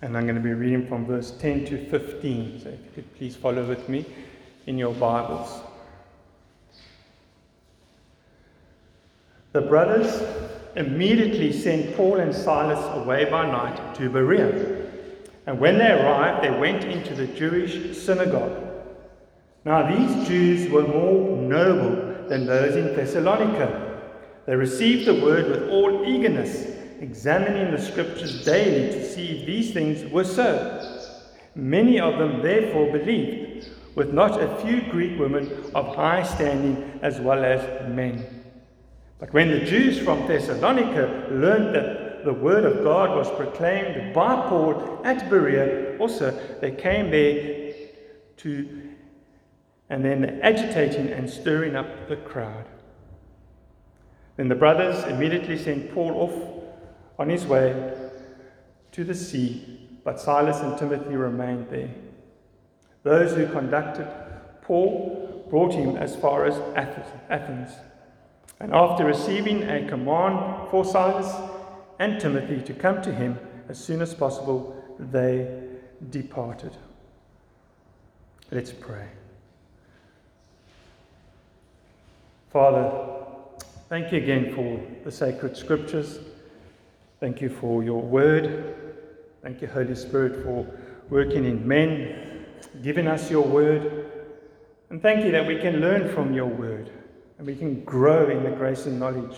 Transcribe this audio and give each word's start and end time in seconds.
And 0.00 0.16
I'm 0.16 0.24
going 0.24 0.36
to 0.36 0.40
be 0.40 0.52
reading 0.52 0.86
from 0.86 1.06
verse 1.06 1.32
10 1.32 1.64
to 1.66 1.86
15. 1.90 2.60
So 2.62 2.68
if 2.68 2.74
you 2.74 2.90
could 2.94 3.16
please 3.16 3.34
follow 3.34 3.64
with 3.64 3.88
me 3.88 4.06
in 4.66 4.78
your 4.78 4.94
Bibles. 4.94 5.62
The 9.52 9.62
brothers 9.62 10.22
immediately 10.76 11.52
sent 11.52 11.96
Paul 11.96 12.20
and 12.20 12.32
Silas 12.34 12.78
away 13.02 13.24
by 13.24 13.46
night 13.50 13.94
to 13.96 14.08
Berea. 14.08 14.86
And 15.46 15.58
when 15.58 15.78
they 15.78 15.90
arrived, 15.90 16.44
they 16.44 16.56
went 16.56 16.84
into 16.84 17.14
the 17.14 17.26
Jewish 17.26 17.96
synagogue. 17.96 18.64
Now, 19.64 19.90
these 19.90 20.28
Jews 20.28 20.70
were 20.70 20.86
more 20.86 21.36
noble 21.36 22.28
than 22.28 22.46
those 22.46 22.76
in 22.76 22.94
Thessalonica. 22.94 24.00
They 24.46 24.54
received 24.54 25.06
the 25.06 25.14
word 25.14 25.48
with 25.48 25.70
all 25.70 26.06
eagerness, 26.06 26.77
examining 27.00 27.70
the 27.70 27.80
scriptures 27.80 28.44
daily 28.44 28.88
to 28.92 29.04
see 29.04 29.38
if 29.38 29.46
these 29.46 29.72
things 29.72 30.10
were 30.12 30.24
so. 30.24 31.06
Many 31.54 32.00
of 32.00 32.18
them 32.18 32.42
therefore 32.42 32.92
believed, 32.92 33.68
with 33.94 34.12
not 34.12 34.40
a 34.40 34.56
few 34.58 34.82
Greek 34.90 35.18
women 35.18 35.50
of 35.74 35.94
high 35.96 36.22
standing 36.22 37.00
as 37.02 37.18
well 37.20 37.44
as 37.44 37.88
men. 37.88 38.44
But 39.18 39.32
when 39.32 39.50
the 39.50 39.64
Jews 39.64 39.98
from 39.98 40.26
Thessalonica 40.28 41.26
learned 41.30 41.74
that 41.74 42.24
the 42.24 42.32
word 42.32 42.64
of 42.64 42.84
God 42.84 43.16
was 43.16 43.28
proclaimed 43.30 44.14
by 44.14 44.48
Paul 44.48 45.00
at 45.04 45.28
Berea, 45.28 45.98
also 45.98 46.30
they 46.60 46.70
came 46.70 47.10
there 47.10 47.74
to, 48.38 48.82
and 49.90 50.04
then 50.04 50.40
agitating 50.42 51.08
and 51.08 51.28
stirring 51.28 51.74
up 51.74 52.08
the 52.08 52.16
crowd. 52.16 52.66
Then 54.36 54.48
the 54.48 54.54
brothers 54.54 55.02
immediately 55.04 55.58
sent 55.58 55.92
Paul 55.92 56.12
off 56.14 56.57
on 57.18 57.28
his 57.28 57.46
way 57.46 57.94
to 58.92 59.04
the 59.04 59.14
sea, 59.14 59.88
but 60.04 60.20
Silas 60.20 60.60
and 60.60 60.78
Timothy 60.78 61.16
remained 61.16 61.68
there. 61.68 61.90
Those 63.02 63.34
who 63.34 63.46
conducted 63.48 64.08
Paul 64.62 65.46
brought 65.48 65.72
him 65.72 65.96
as 65.96 66.14
far 66.14 66.46
as 66.46 66.58
Athens. 66.76 67.72
And 68.60 68.74
after 68.74 69.04
receiving 69.04 69.62
a 69.62 69.88
command 69.88 70.68
for 70.70 70.84
Silas 70.84 71.34
and 71.98 72.20
Timothy 72.20 72.60
to 72.62 72.74
come 72.74 73.00
to 73.02 73.12
him 73.12 73.38
as 73.68 73.78
soon 73.82 74.02
as 74.02 74.14
possible, 74.14 74.76
they 74.98 75.62
departed. 76.10 76.72
Let's 78.50 78.72
pray. 78.72 79.08
Father, 82.50 82.90
thank 83.88 84.10
you 84.12 84.18
again 84.18 84.54
for 84.54 84.80
the 85.04 85.12
sacred 85.12 85.56
scriptures. 85.56 86.18
Thank 87.20 87.40
you 87.40 87.48
for 87.48 87.82
your 87.82 88.00
word. 88.00 88.76
Thank 89.42 89.60
you, 89.60 89.66
Holy 89.66 89.96
Spirit, 89.96 90.44
for 90.44 90.64
working 91.10 91.44
in 91.44 91.66
men, 91.66 92.44
giving 92.80 93.08
us 93.08 93.28
your 93.28 93.44
word. 93.44 94.12
And 94.90 95.02
thank 95.02 95.24
you 95.24 95.32
that 95.32 95.44
we 95.44 95.58
can 95.58 95.80
learn 95.80 96.08
from 96.14 96.32
your 96.32 96.46
word 96.46 96.90
and 97.38 97.46
we 97.46 97.56
can 97.56 97.82
grow 97.84 98.28
in 98.30 98.44
the 98.44 98.50
grace 98.50 98.86
and 98.86 99.00
knowledge 99.00 99.36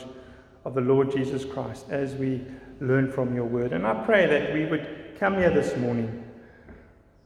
of 0.65 0.75
the 0.75 0.81
Lord 0.83 1.11
Jesus 1.11 1.45
Christ 1.45 1.87
as 1.89 2.15
we 2.15 2.45
learn 2.81 3.11
from 3.11 3.35
your 3.35 3.47
word. 3.47 3.73
And 3.73 3.87
I 3.87 3.95
pray 4.05 4.27
that 4.27 4.53
we 4.53 4.67
would 4.67 5.17
come 5.19 5.39
here 5.39 5.51
this 5.51 5.75
morning, 5.79 6.25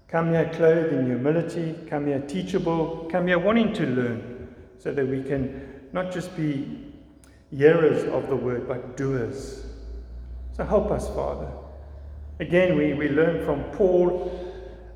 come 0.06 0.30
here 0.30 0.48
clothed 0.54 0.92
in 0.92 1.06
humility, 1.06 1.76
come 1.88 2.06
here 2.06 2.20
teachable, 2.20 3.08
come 3.10 3.26
here 3.26 3.40
wanting 3.40 3.72
to 3.74 3.86
learn, 3.86 4.54
so 4.78 4.92
that 4.92 5.06
we 5.06 5.22
can 5.22 5.80
not 5.92 6.12
just 6.12 6.36
be 6.36 6.92
hearers 7.50 8.04
of 8.04 8.28
the 8.28 8.36
word, 8.36 8.68
but 8.68 8.96
doers. 8.96 9.64
So 10.56 10.64
help 10.64 10.90
us, 10.90 11.08
Father. 11.08 11.50
Again, 12.40 12.76
we, 12.76 12.94
we 12.94 13.08
learn 13.08 13.44
from 13.44 13.64
Paul 13.76 14.40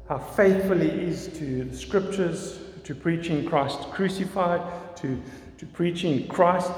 how 0.09 0.19
faithful 0.19 0.79
he 0.79 0.89
is 0.89 1.29
to 1.39 1.65
the 1.65 1.77
scriptures, 1.77 2.59
to 2.85 2.95
preaching 2.95 3.45
Christ 3.45 3.81
crucified, 3.91 4.97
to 4.97 5.21
to 5.59 5.67
preaching 5.67 6.27
Christ, 6.29 6.71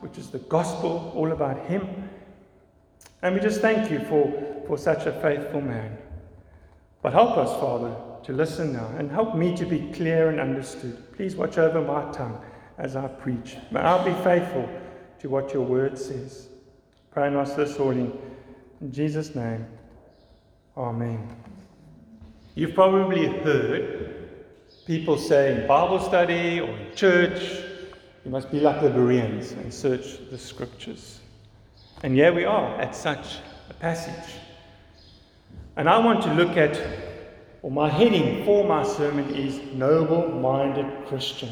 which 0.00 0.18
is 0.18 0.30
the 0.30 0.38
gospel, 0.38 1.12
all 1.16 1.32
about 1.32 1.66
Him. 1.66 2.10
And 3.22 3.34
we 3.34 3.40
just 3.40 3.60
thank 3.60 3.90
you 3.90 4.00
for, 4.00 4.62
for 4.66 4.78
such 4.78 5.06
a 5.06 5.12
faithful 5.20 5.62
man. 5.62 5.96
But 7.02 7.14
help 7.14 7.36
us, 7.38 7.48
Father, 7.58 7.96
to 8.24 8.32
listen 8.32 8.72
now 8.72 8.86
and 8.98 9.10
help 9.10 9.34
me 9.34 9.56
to 9.56 9.64
be 9.64 9.90
clear 9.92 10.28
and 10.28 10.38
understood. 10.38 11.12
Please 11.16 11.36
watch 11.36 11.56
over 11.56 11.80
my 11.80 12.12
tongue 12.12 12.40
as 12.76 12.96
I 12.96 13.08
preach. 13.08 13.56
May 13.70 13.80
I 13.80 14.04
be 14.04 14.22
faithful 14.22 14.68
to 15.20 15.28
what 15.30 15.54
your 15.54 15.64
word 15.64 15.98
says. 15.98 16.48
Pray 17.10 17.28
in 17.28 17.36
us 17.36 17.54
this 17.54 17.78
morning. 17.78 18.12
In 18.12 18.27
Jesus' 18.92 19.34
name, 19.34 19.66
Amen. 20.76 21.28
You've 22.54 22.74
probably 22.74 23.26
heard 23.26 24.28
people 24.86 25.18
say 25.18 25.60
in 25.60 25.66
Bible 25.66 25.98
study 25.98 26.60
or 26.60 26.68
in 26.68 26.94
church 26.94 27.42
you 28.24 28.30
must 28.30 28.50
be 28.50 28.60
like 28.60 28.80
the 28.80 28.90
Bereans 28.90 29.52
and 29.52 29.72
search 29.72 30.18
the 30.30 30.38
scriptures. 30.38 31.20
And 32.02 32.14
here 32.14 32.32
we 32.32 32.44
are 32.44 32.80
at 32.80 32.94
such 32.94 33.38
a 33.70 33.74
passage. 33.74 34.34
And 35.76 35.88
I 35.88 35.98
want 35.98 36.22
to 36.22 36.34
look 36.34 36.56
at, 36.56 36.80
or 37.62 37.70
my 37.70 37.88
heading 37.88 38.44
for 38.44 38.64
my 38.64 38.84
sermon 38.84 39.34
is 39.34 39.60
Noble 39.72 40.28
Minded 40.28 41.06
Christian. 41.06 41.50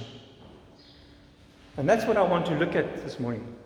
And 1.77 1.89
that's 1.89 2.05
what 2.05 2.17
I 2.17 2.23
want 2.23 2.47
to 2.47 2.55
look 2.55 2.77
at 2.77 3.03
this 3.05 3.19
morning. 3.19 3.57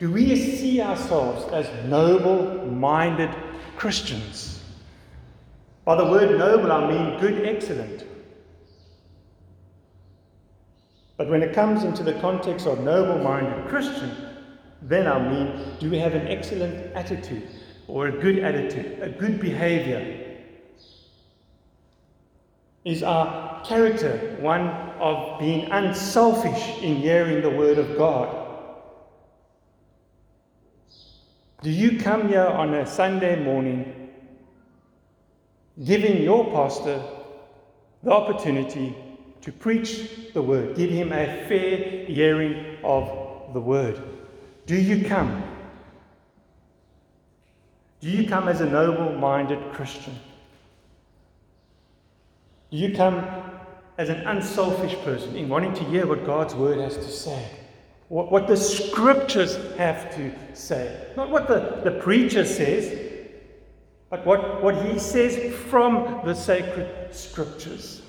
Do 0.00 0.10
we 0.10 0.34
see 0.34 0.80
ourselves 0.80 1.44
as 1.52 1.68
noble 1.86 2.66
minded 2.66 3.28
Christians? 3.76 4.64
By 5.84 5.94
the 5.96 6.06
word 6.06 6.38
noble, 6.38 6.72
I 6.72 6.90
mean 6.90 7.20
good, 7.20 7.46
excellent. 7.46 8.06
But 11.18 11.28
when 11.28 11.42
it 11.42 11.52
comes 11.52 11.84
into 11.84 12.02
the 12.02 12.14
context 12.14 12.66
of 12.66 12.80
noble 12.80 13.22
minded 13.22 13.68
Christian, 13.68 14.10
then 14.80 15.06
I 15.06 15.18
mean, 15.28 15.76
do 15.78 15.90
we 15.90 15.98
have 15.98 16.14
an 16.14 16.26
excellent 16.28 16.96
attitude 16.96 17.46
or 17.86 18.06
a 18.06 18.12
good 18.12 18.38
attitude, 18.38 19.02
a 19.02 19.10
good 19.10 19.38
behavior? 19.38 20.38
Is 22.86 23.02
our 23.02 23.62
character 23.66 24.38
one 24.40 24.66
of 24.98 25.38
being 25.38 25.70
unselfish 25.70 26.82
in 26.82 26.96
hearing 26.96 27.42
the 27.42 27.50
word 27.50 27.76
of 27.76 27.98
God? 27.98 28.39
Do 31.62 31.70
you 31.70 31.98
come 31.98 32.28
here 32.28 32.46
on 32.46 32.74
a 32.74 32.86
Sunday 32.86 33.42
morning 33.42 34.10
giving 35.84 36.22
your 36.22 36.50
pastor 36.50 37.02
the 38.02 38.10
opportunity 38.10 38.94
to 39.42 39.52
preach 39.52 40.32
the 40.32 40.42
word. 40.42 40.76
Give 40.76 40.90
him 40.90 41.12
a 41.12 41.46
fair 41.48 42.04
hearing 42.06 42.78
of 42.84 43.52
the 43.54 43.60
word. 43.60 44.00
Do 44.66 44.76
you 44.76 45.06
come? 45.06 45.42
Do 48.00 48.08
you 48.08 48.28
come 48.28 48.48
as 48.48 48.60
a 48.60 48.66
noble 48.66 49.12
minded 49.18 49.72
Christian? 49.72 50.18
Do 52.70 52.76
you 52.76 52.94
come 52.94 53.26
as 53.98 54.08
an 54.08 54.26
unselfish 54.26 54.94
person 55.04 55.36
in 55.36 55.48
wanting 55.48 55.74
to 55.74 55.84
hear 55.84 56.06
what 56.06 56.24
God's 56.24 56.54
word 56.54 56.78
has 56.78 56.96
to 56.96 57.10
say? 57.10 57.46
What, 58.10 58.32
what 58.32 58.48
the 58.48 58.56
scriptures 58.56 59.56
have 59.76 60.12
to 60.16 60.32
say? 60.52 61.12
Not 61.16 61.30
what 61.30 61.46
the, 61.46 61.80
the 61.84 61.92
preacher 61.92 62.44
says, 62.44 63.08
but 64.10 64.26
what, 64.26 64.64
what 64.64 64.84
he 64.84 64.98
says 64.98 65.54
from 65.68 66.20
the 66.24 66.34
sacred 66.34 67.14
scriptures. 67.14 68.02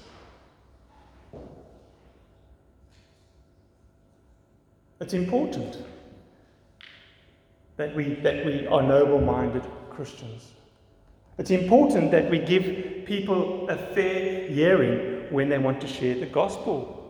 It's 4.99 5.13
important 5.13 5.77
that 7.77 7.95
we, 7.95 8.15
that 8.15 8.43
we 8.43 8.65
are 8.65 8.81
noble 8.81 9.21
minded 9.21 9.63
Christians. 9.91 10.49
It's 11.37 11.51
important 11.51 12.09
that 12.09 12.27
we 12.27 12.39
give 12.39 13.05
people 13.05 13.69
a 13.69 13.77
fair 13.77 14.47
hearing 14.47 15.31
when 15.31 15.47
they 15.47 15.59
want 15.59 15.79
to 15.81 15.87
share 15.87 16.15
the 16.15 16.25
gospel. 16.25 17.00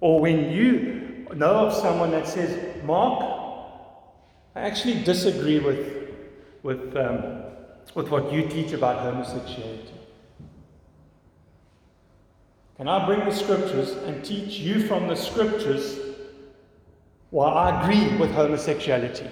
Or 0.00 0.20
when 0.20 0.50
you 0.50 1.26
know 1.34 1.66
of 1.66 1.74
someone 1.74 2.10
that 2.12 2.26
says, 2.26 2.82
Mark, 2.84 3.22
I 4.54 4.60
actually 4.60 5.02
disagree 5.02 5.58
with, 5.58 6.08
with, 6.62 6.96
um, 6.96 7.42
with 7.94 8.08
what 8.10 8.32
you 8.32 8.48
teach 8.48 8.72
about 8.72 9.00
homosexuality. 9.00 9.94
Can 12.76 12.86
I 12.86 13.04
bring 13.06 13.24
the 13.24 13.34
scriptures 13.34 13.90
and 14.06 14.24
teach 14.24 14.58
you 14.58 14.86
from 14.86 15.08
the 15.08 15.16
scriptures 15.16 15.98
why 17.30 17.48
I 17.50 17.82
agree 17.82 18.16
with 18.18 18.30
homosexuality? 18.30 19.28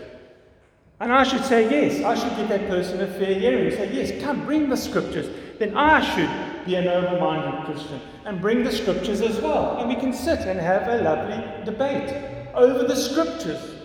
And 0.98 1.12
I 1.12 1.22
should 1.22 1.44
say, 1.44 1.70
yes, 1.70 2.02
I 2.02 2.14
should 2.14 2.36
give 2.36 2.48
that 2.48 2.68
person 2.68 3.00
a 3.02 3.06
fair 3.06 3.38
hearing. 3.38 3.70
Say, 3.70 3.92
yes, 3.92 4.22
come, 4.22 4.44
bring 4.46 4.68
the 4.68 4.76
scriptures. 4.76 5.28
Then 5.58 5.76
I 5.76 6.00
should 6.00 6.55
be 6.66 6.74
an 6.74 6.88
open 6.88 7.20
minded 7.20 7.64
Christian 7.64 8.00
and 8.24 8.40
bring 8.40 8.64
the 8.64 8.72
scriptures 8.72 9.20
as 9.20 9.40
well. 9.40 9.78
And 9.78 9.88
we 9.88 9.94
can 9.94 10.12
sit 10.12 10.40
and 10.40 10.58
have 10.60 10.88
a 10.88 11.02
lovely 11.02 11.64
debate 11.64 12.12
over 12.54 12.84
the 12.84 12.96
scriptures, 12.96 13.76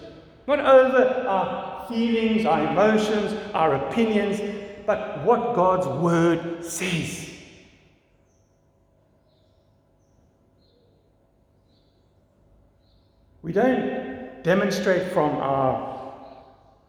not 0.48 0.60
over 0.60 1.28
our 1.28 1.88
feelings, 1.88 2.46
our 2.46 2.68
emotions, 2.68 3.38
our 3.54 3.76
opinions, 3.76 4.42
but 4.86 5.24
what 5.24 5.56
God's 5.56 5.88
word 5.88 6.66
says. 6.66 7.30
We 13.44 13.54
don't 13.54 14.44
demonstrate 14.44 15.12
from 15.12 15.32
our, 15.38 16.14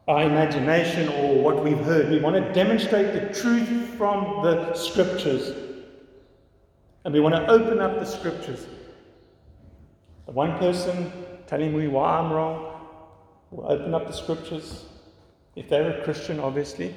our 0.07 0.23
imagination 0.23 1.09
or 1.09 1.43
what 1.43 1.65
we've 1.65 1.79
heard. 1.79 2.11
We 2.11 2.21
want 2.21 2.37
to 2.37 2.53
demonstrate 2.53 3.13
the 3.13 3.41
truth 3.41 3.69
from 3.97 4.43
the 4.43 4.75
scriptures. 4.75 5.72
And 7.05 7.13
we 7.13 7.21
want 7.21 7.35
to 7.35 7.47
open 7.49 7.81
up 7.81 7.99
the 7.99 8.05
scriptures. 8.05 8.67
The 10.27 10.33
one 10.33 10.59
person 10.59 11.13
telling 11.47 11.77
me 11.77 11.89
why 11.89 12.19
I'm 12.19 12.33
wrong 12.33 12.81
will 13.51 13.71
open 13.71 13.93
up 13.95 14.07
the 14.07 14.13
scriptures. 14.13 14.87
If 15.57 15.69
they're 15.69 16.01
a 16.01 16.05
Christian, 16.05 16.41
obviously, 16.41 16.95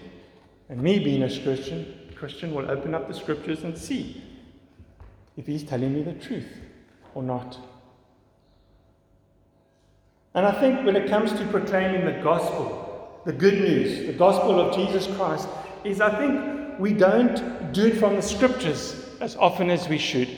and 0.69 0.81
me 0.81 0.99
being 0.99 1.23
a 1.23 1.41
Christian, 1.41 2.11
Christian 2.15 2.53
will 2.53 2.69
open 2.69 2.93
up 2.93 3.07
the 3.07 3.13
scriptures 3.13 3.63
and 3.63 3.77
see 3.77 4.23
if 5.35 5.45
he's 5.45 5.63
telling 5.63 5.93
me 5.93 6.03
the 6.03 6.13
truth 6.13 6.47
or 7.13 7.23
not. 7.23 7.57
And 10.33 10.45
I 10.45 10.51
think 10.59 10.85
when 10.85 10.95
it 10.95 11.09
comes 11.09 11.33
to 11.33 11.45
proclaiming 11.47 12.05
the 12.05 12.21
gospel, 12.21 13.21
the 13.25 13.33
good 13.33 13.55
news, 13.55 14.05
the 14.05 14.13
gospel 14.13 14.59
of 14.59 14.75
Jesus 14.75 15.07
Christ, 15.15 15.47
is 15.83 15.99
I 15.99 16.17
think 16.17 16.79
we 16.79 16.93
don't 16.93 17.73
do 17.73 17.87
it 17.87 17.97
from 17.97 18.15
the 18.15 18.21
scriptures 18.21 19.04
as 19.25 19.35
often 19.37 19.71
as 19.71 19.89
we 19.89 19.97
should. 19.97 20.29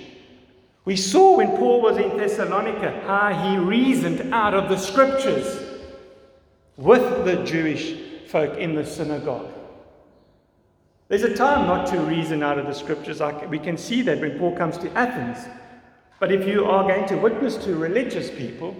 We 0.85 0.95
saw 0.95 1.35
when 1.35 1.57
Paul 1.57 1.81
was 1.81 1.97
in 1.97 2.15
Thessalonica 2.15 3.01
how 3.05 3.33
he 3.33 3.57
reasoned 3.57 4.33
out 4.33 4.53
of 4.53 4.69
the 4.69 4.77
scriptures 4.77 5.61
with 6.77 7.25
the 7.25 7.43
Jewish 7.43 7.95
folk 8.29 8.57
in 8.57 8.75
the 8.75 8.85
synagogue. 8.85 9.51
There's 11.09 11.23
a 11.23 11.35
time 11.35 11.67
not 11.67 11.87
to 11.87 11.99
reason 11.99 12.41
out 12.41 12.57
of 12.57 12.65
the 12.65 12.73
scriptures. 12.73 13.21
We 13.49 13.59
can 13.59 13.77
see 13.77 14.01
that 14.03 14.21
when 14.21 14.39
Paul 14.39 14.55
comes 14.55 14.77
to 14.77 14.91
Athens. 14.93 15.45
But 16.21 16.31
if 16.31 16.47
you 16.47 16.63
are 16.63 16.83
going 16.83 17.07
to 17.09 17.17
witness 17.17 17.57
to 17.65 17.75
religious 17.75 18.31
people, 18.31 18.73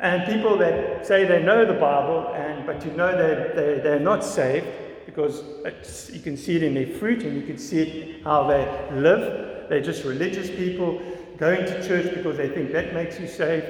and 0.00 0.24
people 0.32 0.56
that 0.58 1.06
say 1.06 1.26
they 1.26 1.42
know 1.42 1.66
the 1.66 1.74
Bible, 1.74 2.32
and 2.34 2.64
but 2.64 2.82
you 2.86 2.92
know 2.92 3.12
that 3.14 3.54
they, 3.54 3.80
they're 3.80 4.00
not 4.00 4.24
saved 4.24 4.66
because 5.18 6.12
you 6.14 6.20
can 6.20 6.36
see 6.36 6.54
it 6.54 6.62
in 6.62 6.74
their 6.74 6.86
fruit 6.86 7.24
and 7.24 7.34
you 7.34 7.42
can 7.42 7.58
see 7.58 7.80
it 7.80 8.22
how 8.22 8.46
they 8.46 8.64
live. 8.92 9.68
They're 9.68 9.80
just 9.80 10.04
religious 10.04 10.48
people 10.48 11.02
going 11.38 11.66
to 11.66 11.88
church 11.88 12.14
because 12.14 12.36
they 12.36 12.48
think 12.48 12.70
that 12.70 12.94
makes 12.94 13.18
you 13.18 13.26
saved, 13.26 13.66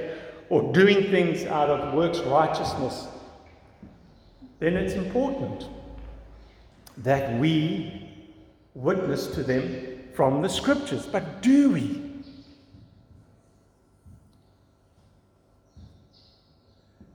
or 0.51 0.71
doing 0.75 1.11
things 1.11 1.47
out 1.47 1.71
of 1.71 1.95
works 1.95 2.19
righteousness. 2.21 3.07
Then 4.59 4.77
it's 4.77 4.93
important 4.93 5.67
that 6.99 7.41
we 7.41 8.11
witness 8.75 9.29
to 9.29 9.43
them 9.43 10.03
from 10.13 10.43
the 10.43 10.51
scriptures. 10.51 11.07
But 11.07 11.41
do 11.41 11.71
we? 11.71 12.13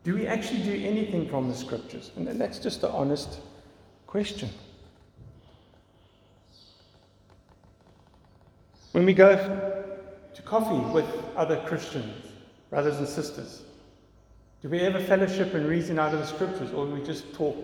Do 0.04 0.16
we 0.16 0.26
actually 0.26 0.64
do 0.64 0.74
anything 0.84 1.30
from 1.30 1.50
the 1.50 1.56
scriptures? 1.56 2.10
And 2.16 2.28
that's 2.42 2.58
just 2.58 2.82
the 2.82 2.90
honest 2.90 3.40
question. 4.14 4.48
When 8.92 9.08
we 9.08 9.14
go 9.16 9.36
to 10.36 10.42
coffee 10.44 10.94
with 10.94 11.08
other 11.36 11.60
Christians, 11.66 12.28
brothers 12.70 12.98
and 12.98 13.08
sisters, 13.08 13.64
do 14.62 14.70
we 14.70 14.82
ever 14.82 15.00
fellowship 15.00 15.56
and 15.56 15.68
reason 15.68 15.98
out 15.98 16.14
of 16.14 16.20
the 16.20 16.28
scriptures, 16.28 16.72
or 16.74 16.86
do 16.86 16.94
we 16.94 17.02
just 17.02 17.34
talk 17.34 17.58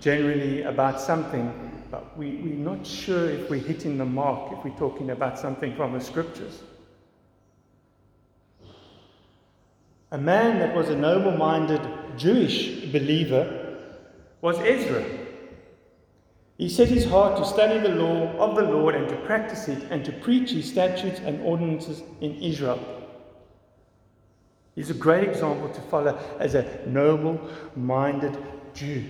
generally 0.00 0.62
about 0.62 1.00
something, 1.00 1.52
but 1.90 2.16
we, 2.16 2.36
we're 2.36 2.54
not 2.54 2.86
sure 2.86 3.28
if 3.28 3.50
we're 3.50 3.58
hitting 3.58 3.98
the 3.98 4.04
mark 4.04 4.52
if 4.52 4.64
we're 4.64 4.78
talking 4.78 5.10
about 5.10 5.40
something 5.40 5.74
from 5.74 5.94
the 5.94 6.00
scriptures? 6.00 6.62
A 10.12 10.18
man 10.18 10.60
that 10.60 10.72
was 10.72 10.88
a 10.88 10.94
noble 10.94 11.36
minded 11.36 11.82
Jewish 12.16 12.92
believer 12.92 13.76
was 14.40 14.56
Ezra. 14.58 15.23
He 16.56 16.68
set 16.68 16.88
his 16.88 17.04
heart 17.04 17.36
to 17.36 17.44
study 17.44 17.80
the 17.80 17.96
law 17.96 18.30
of 18.38 18.54
the 18.54 18.62
Lord 18.62 18.94
and 18.94 19.08
to 19.08 19.16
practice 19.26 19.66
it 19.66 19.82
and 19.90 20.04
to 20.04 20.12
preach 20.12 20.50
his 20.50 20.70
statutes 20.70 21.18
and 21.18 21.40
ordinances 21.42 22.02
in 22.20 22.36
Israel. 22.36 22.80
He's 24.76 24.90
a 24.90 24.94
great 24.94 25.28
example 25.28 25.68
to 25.68 25.80
follow 25.82 26.18
as 26.38 26.54
a 26.54 26.80
noble 26.86 27.40
minded 27.74 28.36
Jew. 28.72 29.04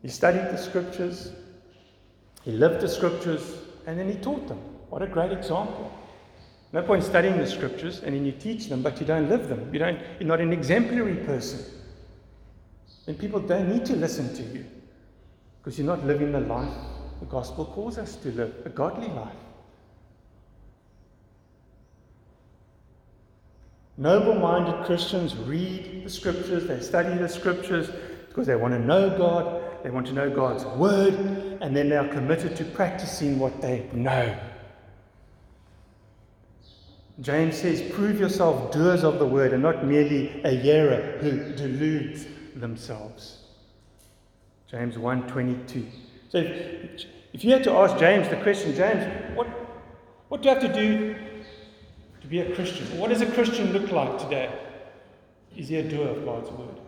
He 0.00 0.08
studied 0.08 0.50
the 0.50 0.56
scriptures, 0.56 1.32
he 2.42 2.52
lived 2.52 2.80
the 2.80 2.88
scriptures, 2.88 3.56
and 3.86 3.98
then 3.98 4.08
he 4.08 4.16
taught 4.16 4.48
them. 4.48 4.58
What 4.88 5.02
a 5.02 5.06
great 5.06 5.32
example. 5.32 5.90
No 6.72 6.82
point 6.82 7.04
studying 7.04 7.38
the 7.38 7.46
scriptures 7.46 8.00
and 8.02 8.14
then 8.14 8.24
you 8.24 8.32
teach 8.32 8.68
them, 8.68 8.82
but 8.82 9.00
you 9.00 9.06
don't 9.06 9.28
live 9.28 9.48
them. 9.48 9.72
You 9.72 9.78
don't, 9.78 9.98
you're 10.18 10.28
not 10.28 10.40
an 10.40 10.52
exemplary 10.52 11.16
person. 11.16 11.64
And 13.06 13.18
people 13.18 13.40
don't 13.40 13.68
need 13.68 13.84
to 13.86 13.96
listen 13.96 14.34
to 14.34 14.42
you 14.42 14.64
because 15.64 15.78
you're 15.78 15.86
not 15.86 16.04
living 16.04 16.32
the 16.32 16.40
life 16.40 16.68
the 17.20 17.26
gospel 17.26 17.64
calls 17.64 17.96
us 17.96 18.16
to 18.16 18.30
live 18.32 18.54
a 18.66 18.68
godly 18.68 19.08
life. 19.08 19.32
Noble 23.96 24.34
minded 24.34 24.84
Christians 24.84 25.34
read 25.36 26.04
the 26.04 26.10
scriptures, 26.10 26.66
they 26.66 26.80
study 26.80 27.16
the 27.16 27.28
scriptures 27.28 27.88
because 28.28 28.46
they 28.46 28.56
want 28.56 28.74
to 28.74 28.80
know 28.80 29.16
God, 29.16 29.62
they 29.82 29.90
want 29.90 30.06
to 30.08 30.12
know 30.12 30.28
God's 30.28 30.64
word, 30.76 31.14
and 31.62 31.74
then 31.74 31.88
they 31.88 31.96
are 31.96 32.08
committed 32.08 32.56
to 32.56 32.64
practicing 32.64 33.38
what 33.38 33.62
they 33.62 33.88
know. 33.92 34.36
James 37.20 37.56
says, 37.56 37.80
Prove 37.92 38.18
yourself 38.18 38.72
doers 38.72 39.04
of 39.04 39.20
the 39.20 39.26
word 39.26 39.52
and 39.52 39.62
not 39.62 39.86
merely 39.86 40.42
a 40.42 40.50
hearer 40.50 41.16
who 41.20 41.54
deludes 41.54 42.26
themselves. 42.56 43.43
James 44.70 44.96
1.22. 44.96 45.86
So 46.28 46.38
if, 46.38 47.06
if 47.32 47.44
you 47.44 47.52
had 47.52 47.64
to 47.64 47.72
ask 47.72 47.98
James 47.98 48.28
the 48.28 48.36
question, 48.36 48.74
James, 48.74 49.36
what, 49.36 49.46
what 50.28 50.42
do 50.42 50.48
you 50.48 50.54
have 50.54 50.64
to 50.64 50.72
do 50.72 51.16
to 52.20 52.26
be 52.26 52.40
a 52.40 52.54
Christian? 52.54 52.98
What 52.98 53.10
does 53.10 53.20
a 53.20 53.30
Christian 53.32 53.72
look 53.72 53.90
like 53.90 54.18
today? 54.18 54.50
Is 55.56 55.68
he 55.68 55.76
a 55.76 55.82
doer 55.82 56.08
of 56.08 56.24
God's 56.24 56.50
word? 56.50 56.80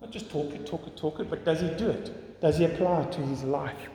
Not 0.00 0.10
just 0.10 0.30
talk 0.30 0.52
it, 0.52 0.66
talk 0.66 0.86
it, 0.86 0.96
talk 0.96 1.20
it, 1.20 1.30
but 1.30 1.44
does 1.44 1.60
he 1.60 1.68
do 1.70 1.90
it? 1.90 2.40
Does 2.40 2.58
he 2.58 2.64
apply 2.64 3.02
it 3.02 3.12
to 3.12 3.20
his 3.20 3.42
life? 3.42 3.88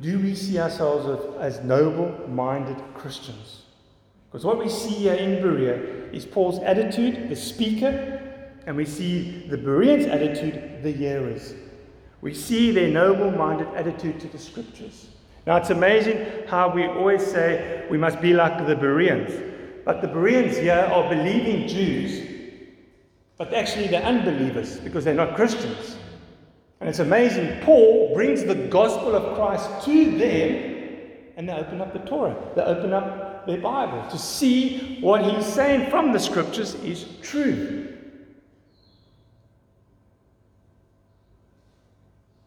do 0.00 0.18
we 0.18 0.34
see 0.34 0.58
ourselves 0.58 1.06
as 1.40 1.62
noble 1.64 2.28
minded 2.28 2.76
Christians? 2.94 3.62
Because 4.30 4.44
what 4.44 4.58
we 4.58 4.68
see 4.68 4.90
here 4.90 5.14
in 5.14 5.40
Berea 5.40 6.10
is 6.12 6.26
Paul's 6.26 6.62
attitude, 6.62 7.28
the 7.28 7.36
speaker, 7.36 8.27
and 8.68 8.76
we 8.76 8.84
see 8.84 9.46
the 9.48 9.56
Bereans' 9.56 10.04
attitude, 10.04 10.82
the 10.82 10.92
hearers. 10.92 11.54
We 12.20 12.34
see 12.34 12.70
their 12.70 12.90
noble 12.90 13.30
minded 13.30 13.68
attitude 13.68 14.20
to 14.20 14.28
the 14.28 14.36
scriptures. 14.36 15.08
Now 15.46 15.56
it's 15.56 15.70
amazing 15.70 16.26
how 16.46 16.68
we 16.68 16.84
always 16.84 17.26
say 17.26 17.86
we 17.90 17.96
must 17.96 18.20
be 18.20 18.34
like 18.34 18.66
the 18.66 18.76
Bereans. 18.76 19.32
But 19.86 20.02
the 20.02 20.08
Bereans 20.08 20.58
here 20.58 20.86
are 20.92 21.08
believing 21.08 21.66
Jews, 21.66 22.28
but 23.38 23.54
actually 23.54 23.86
they're 23.86 24.02
unbelievers 24.02 24.76
because 24.80 25.02
they're 25.02 25.14
not 25.14 25.34
Christians. 25.34 25.96
And 26.80 26.90
it's 26.90 26.98
amazing. 26.98 27.62
Paul 27.62 28.12
brings 28.12 28.44
the 28.44 28.54
gospel 28.54 29.14
of 29.14 29.34
Christ 29.34 29.86
to 29.86 30.10
them, 30.18 30.74
and 31.38 31.48
they 31.48 31.54
open 31.54 31.80
up 31.80 31.94
the 31.94 32.00
Torah. 32.00 32.36
They 32.54 32.60
open 32.60 32.92
up 32.92 33.46
their 33.46 33.62
Bible 33.62 34.06
to 34.10 34.18
see 34.18 34.98
what 35.00 35.24
he's 35.24 35.46
saying 35.46 35.88
from 35.88 36.12
the 36.12 36.20
scriptures 36.20 36.74
is 36.74 37.06
true. 37.22 37.87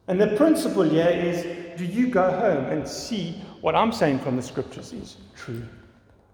And 0.07 0.19
the 0.19 0.35
principle 0.35 0.83
here 0.83 1.07
is 1.07 1.43
do 1.77 1.85
you 1.85 2.07
go 2.07 2.29
home 2.31 2.65
and 2.65 2.87
see 2.87 3.41
what 3.61 3.75
I'm 3.75 3.91
saying 3.91 4.19
from 4.19 4.35
the 4.35 4.41
scriptures 4.41 4.93
is 4.93 5.17
true? 5.35 5.63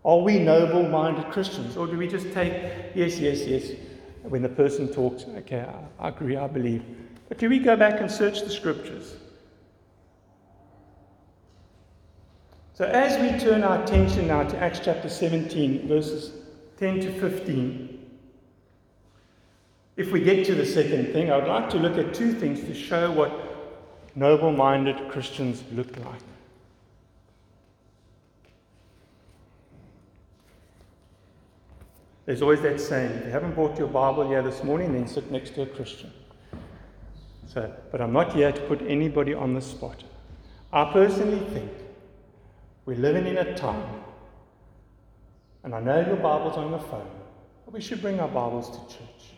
Are 0.04 0.20
we 0.20 0.40
noble 0.40 0.84
minded 0.84 1.30
Christians? 1.32 1.76
Or 1.76 1.86
do 1.86 1.98
we 1.98 2.08
just 2.08 2.32
take, 2.32 2.54
yes, 2.96 3.20
yes, 3.20 3.46
yes, 3.46 3.72
when 4.24 4.42
the 4.42 4.50
person 4.50 4.88
talks, 4.88 5.26
okay, 5.38 5.66
I, 6.00 6.08
agree, 6.08 6.38
I 6.38 6.48
believe. 6.48 6.84
But 7.28 7.38
do 7.38 7.50
we 7.50 7.60
go 7.60 7.76
back 7.76 8.00
and 8.00 8.10
search 8.10 8.42
the 8.42 8.50
scriptures? 8.50 9.16
So, 12.74 12.86
as 12.86 13.20
we 13.20 13.40
turn 13.40 13.64
our 13.64 13.84
attention 13.84 14.28
now 14.28 14.44
to 14.44 14.58
Acts 14.60 14.80
chapter 14.84 15.10
17, 15.10 15.88
verses 15.88 16.32
10 16.78 17.00
to 17.02 17.20
15, 17.20 18.06
if 19.98 20.12
we 20.12 20.22
get 20.22 20.46
to 20.46 20.56
the 20.56 20.66
second 20.66 21.12
thing, 21.12 21.32
I 21.32 21.38
would 21.38 21.48
like 21.48 21.70
to 21.72 21.78
look 21.78 21.98
at 21.98 22.14
two 22.14 22.34
things 22.34 22.62
to 22.62 22.74
show 22.74 23.12
what 23.12 23.47
noble 24.18 24.52
minded 24.52 25.10
Christians 25.10 25.64
look 25.72 25.96
like. 25.98 26.22
There's 32.26 32.42
always 32.42 32.62
that 32.62 32.82
saying 32.82 33.12
if 33.12 33.26
you 33.26 33.32
haven't 33.32 33.54
brought 33.54 33.78
your 33.78 33.88
Bible 33.88 34.28
here 34.28 34.42
this 34.42 34.64
morning, 34.64 34.92
then 34.92 35.08
sit 35.08 35.32
next 35.32 35.54
to 35.54 35.62
a 35.62 35.66
Christian. 35.68 36.12
So, 37.46 37.72
but 37.92 38.02
I'm 38.02 38.12
not 38.12 38.34
here 38.34 38.52
to 38.52 38.62
put 38.62 38.82
anybody 38.82 39.34
on 39.34 39.54
the 39.54 39.62
spot. 39.62 40.04
I 40.74 40.92
personally 40.92 41.40
think 41.52 41.72
we're 42.86 42.98
living 42.98 43.28
in 43.28 43.38
a 43.38 43.56
time, 43.56 44.02
and 45.64 45.74
I 45.74 45.80
know 45.80 46.06
your 46.06 46.18
Bible's 46.18 46.58
on 46.58 46.72
your 46.72 46.80
phone, 46.80 47.10
but 47.66 47.74
we 47.74 47.80
should 47.80 48.02
bring 48.02 48.20
our 48.20 48.28
Bibles 48.28 48.72
to 48.72 48.98
church. 48.98 49.32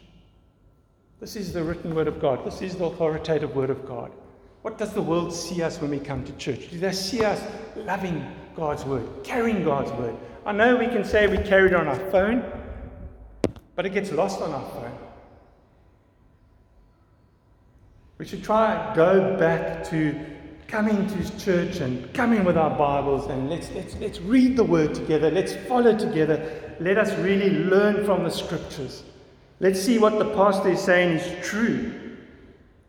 This 1.20 1.36
is 1.36 1.52
the 1.52 1.64
written 1.64 1.94
word 1.94 2.08
of 2.08 2.22
God. 2.22 2.46
This 2.46 2.62
is 2.62 2.76
the 2.78 2.86
authoritative 2.86 3.56
word 3.56 3.70
of 3.70 3.86
God. 3.86 4.12
What 4.62 4.78
does 4.78 4.94
the 4.94 5.01
world 5.01 5.34
see 5.34 5.62
us 5.63 5.80
when 5.80 5.92
we 5.92 6.00
come 6.00 6.24
to 6.25 6.34
church? 6.34 6.70
Do 6.70 6.80
they 6.80 6.92
see 6.92 7.24
us 7.24 7.42
loving 7.75 8.25
God's 8.56 8.84
word, 8.84 9.08
carrying 9.24 9.63
God's 9.63 9.92
word? 9.92 10.16
I 10.46 10.51
know 10.51 10.75
we 10.75 10.88
can 10.88 11.06
say 11.06 11.28
we 11.28 11.38
carry 11.38 11.68
it 11.68 11.74
on 11.74 11.88
our 11.88 12.12
phone, 12.12 12.44
but 13.75 13.86
it 13.86 13.94
gets 13.94 14.12
lost 14.12 14.42
on 14.42 14.51
our 14.51 14.70
phone. 14.72 14.98
We 18.18 18.25
should 18.25 18.44
try 18.44 18.94
go 18.96 19.38
back 19.38 19.84
to 19.92 20.13
coming 20.68 21.08
to 21.08 21.39
church 21.39 21.78
and 21.78 22.13
coming 22.13 22.44
with 22.44 22.58
our 22.58 22.70
Bibles 22.78 23.28
and 23.28 23.50
let's, 23.50 23.72
let's, 23.72 23.96
let's 23.96 24.20
read 24.20 24.58
the 24.58 24.63
word 24.63 24.94
together. 24.94 25.32
Let's 25.32 25.56
follow 25.68 25.98
together. 25.98 26.75
Let 26.82 26.98
us 26.98 27.18
really 27.20 27.50
learn 27.50 28.06
from 28.06 28.25
the 28.25 28.30
scriptures. 28.30 29.04
Let's 29.62 29.82
see 29.82 30.00
what 30.00 30.20
the 30.20 30.30
pastor 30.36 30.70
is 30.70 30.82
saying 30.82 31.18
is 31.18 31.48
true. 31.48 32.09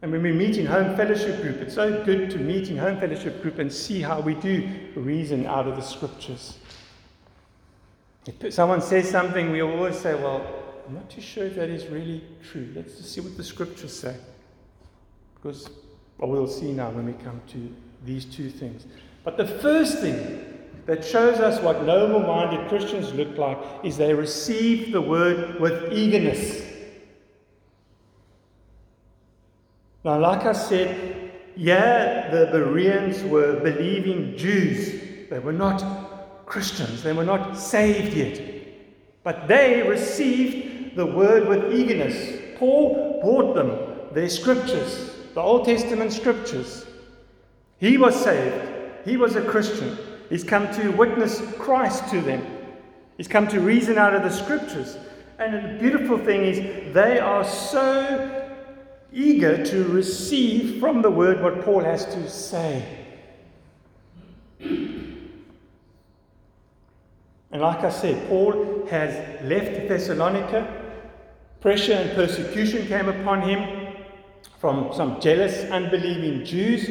And 0.02 0.10
when 0.10 0.22
we 0.22 0.32
meet 0.32 0.56
in 0.56 0.64
home 0.64 0.96
fellowship 0.96 1.42
group, 1.42 1.56
it's 1.56 1.74
so 1.74 2.02
good 2.04 2.30
to 2.30 2.38
meet 2.38 2.70
in 2.70 2.78
home 2.78 2.98
fellowship 2.98 3.42
group 3.42 3.58
and 3.58 3.70
see 3.70 4.00
how 4.00 4.20
we 4.20 4.34
do 4.34 4.68
reason 4.94 5.46
out 5.46 5.68
of 5.68 5.76
the 5.76 5.82
scriptures. 5.82 6.58
If 8.26 8.54
someone 8.54 8.80
says 8.80 9.10
something, 9.10 9.50
we 9.50 9.62
always 9.62 9.98
say, 9.98 10.14
Well, 10.14 10.46
I'm 10.86 10.94
not 10.94 11.10
too 11.10 11.20
sure 11.20 11.46
if 11.46 11.56
that 11.56 11.68
is 11.68 11.86
really 11.86 12.24
true. 12.50 12.68
Let's 12.74 12.96
just 12.96 13.12
see 13.12 13.20
what 13.20 13.36
the 13.36 13.44
scriptures 13.44 13.96
say. 13.96 14.16
Because 15.34 15.68
well, 16.18 16.30
we'll 16.30 16.46
see 16.46 16.72
now 16.72 16.90
when 16.90 17.06
we 17.06 17.12
come 17.12 17.40
to 17.48 17.74
these 18.04 18.24
two 18.24 18.50
things. 18.50 18.86
But 19.24 19.36
the 19.36 19.46
first 19.46 19.98
thing 20.00 20.46
that 20.86 21.04
shows 21.04 21.38
us 21.38 21.62
what 21.62 21.84
noble 21.84 22.20
minded 22.20 22.68
Christians 22.68 23.12
look 23.14 23.36
like 23.38 23.58
is 23.84 23.96
they 23.96 24.14
receive 24.14 24.92
the 24.92 25.00
word 25.00 25.60
with 25.60 25.92
eagerness. 25.92 26.69
Now, 30.04 30.18
like 30.18 30.46
I 30.46 30.52
said, 30.52 31.32
yeah, 31.56 32.30
the 32.30 32.46
Bereans 32.46 33.22
were 33.24 33.60
believing 33.60 34.36
Jews. 34.36 35.28
They 35.28 35.38
were 35.38 35.52
not 35.52 36.46
Christians, 36.46 37.02
they 37.02 37.12
were 37.12 37.24
not 37.24 37.56
saved 37.56 38.14
yet. 38.14 38.40
But 39.22 39.46
they 39.46 39.86
received 39.86 40.96
the 40.96 41.06
word 41.06 41.46
with 41.46 41.72
eagerness. 41.72 42.40
Paul 42.58 43.20
brought 43.22 43.54
them 43.54 43.78
their 44.12 44.28
scriptures, 44.28 45.10
the 45.34 45.40
Old 45.40 45.66
Testament 45.66 46.12
scriptures. 46.12 46.86
He 47.78 47.98
was 47.98 48.16
saved, 48.16 48.68
he 49.04 49.16
was 49.16 49.36
a 49.36 49.42
Christian. 49.42 49.96
He's 50.28 50.44
come 50.44 50.72
to 50.74 50.90
witness 50.90 51.42
Christ 51.58 52.08
to 52.10 52.20
them. 52.20 52.44
He's 53.16 53.28
come 53.28 53.48
to 53.48 53.60
reason 53.60 53.98
out 53.98 54.14
of 54.14 54.22
the 54.22 54.30
scriptures. 54.30 54.96
And 55.38 55.54
the 55.54 55.78
beautiful 55.80 56.18
thing 56.18 56.42
is, 56.42 56.94
they 56.94 57.18
are 57.18 57.44
so 57.44 58.39
eager 59.12 59.64
to 59.64 59.84
receive 59.84 60.80
from 60.80 61.02
the 61.02 61.10
word 61.10 61.42
what 61.42 61.62
Paul 61.62 61.80
has 61.80 62.04
to 62.06 62.28
say. 62.30 62.98
And 67.52 67.62
like 67.62 67.82
I 67.82 67.90
said, 67.90 68.28
Paul 68.28 68.86
has 68.86 69.42
left 69.42 69.88
Thessalonica. 69.88 70.76
Pressure 71.60 71.94
and 71.94 72.14
persecution 72.14 72.86
came 72.86 73.08
upon 73.08 73.42
him 73.42 73.96
from 74.58 74.92
some 74.94 75.20
jealous, 75.20 75.68
unbelieving 75.70 76.44
Jews. 76.44 76.88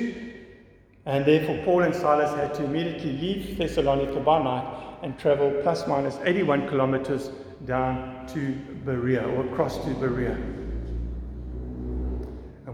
And 1.05 1.25
therefore, 1.25 1.59
Paul 1.63 1.83
and 1.83 1.95
Silas 1.95 2.35
had 2.35 2.53
to 2.55 2.65
immediately 2.65 3.13
leave 3.13 3.57
Thessalonica 3.57 4.19
by 4.19 4.43
night 4.43 4.99
and 5.01 5.17
travel 5.17 5.51
plus 5.63 5.87
minus 5.87 6.17
81 6.23 6.67
kilometers 6.67 7.31
down 7.65 8.27
to 8.27 8.51
Berea 8.85 9.25
or 9.25 9.45
across 9.45 9.77
to 9.85 9.93
Berea. 9.95 10.37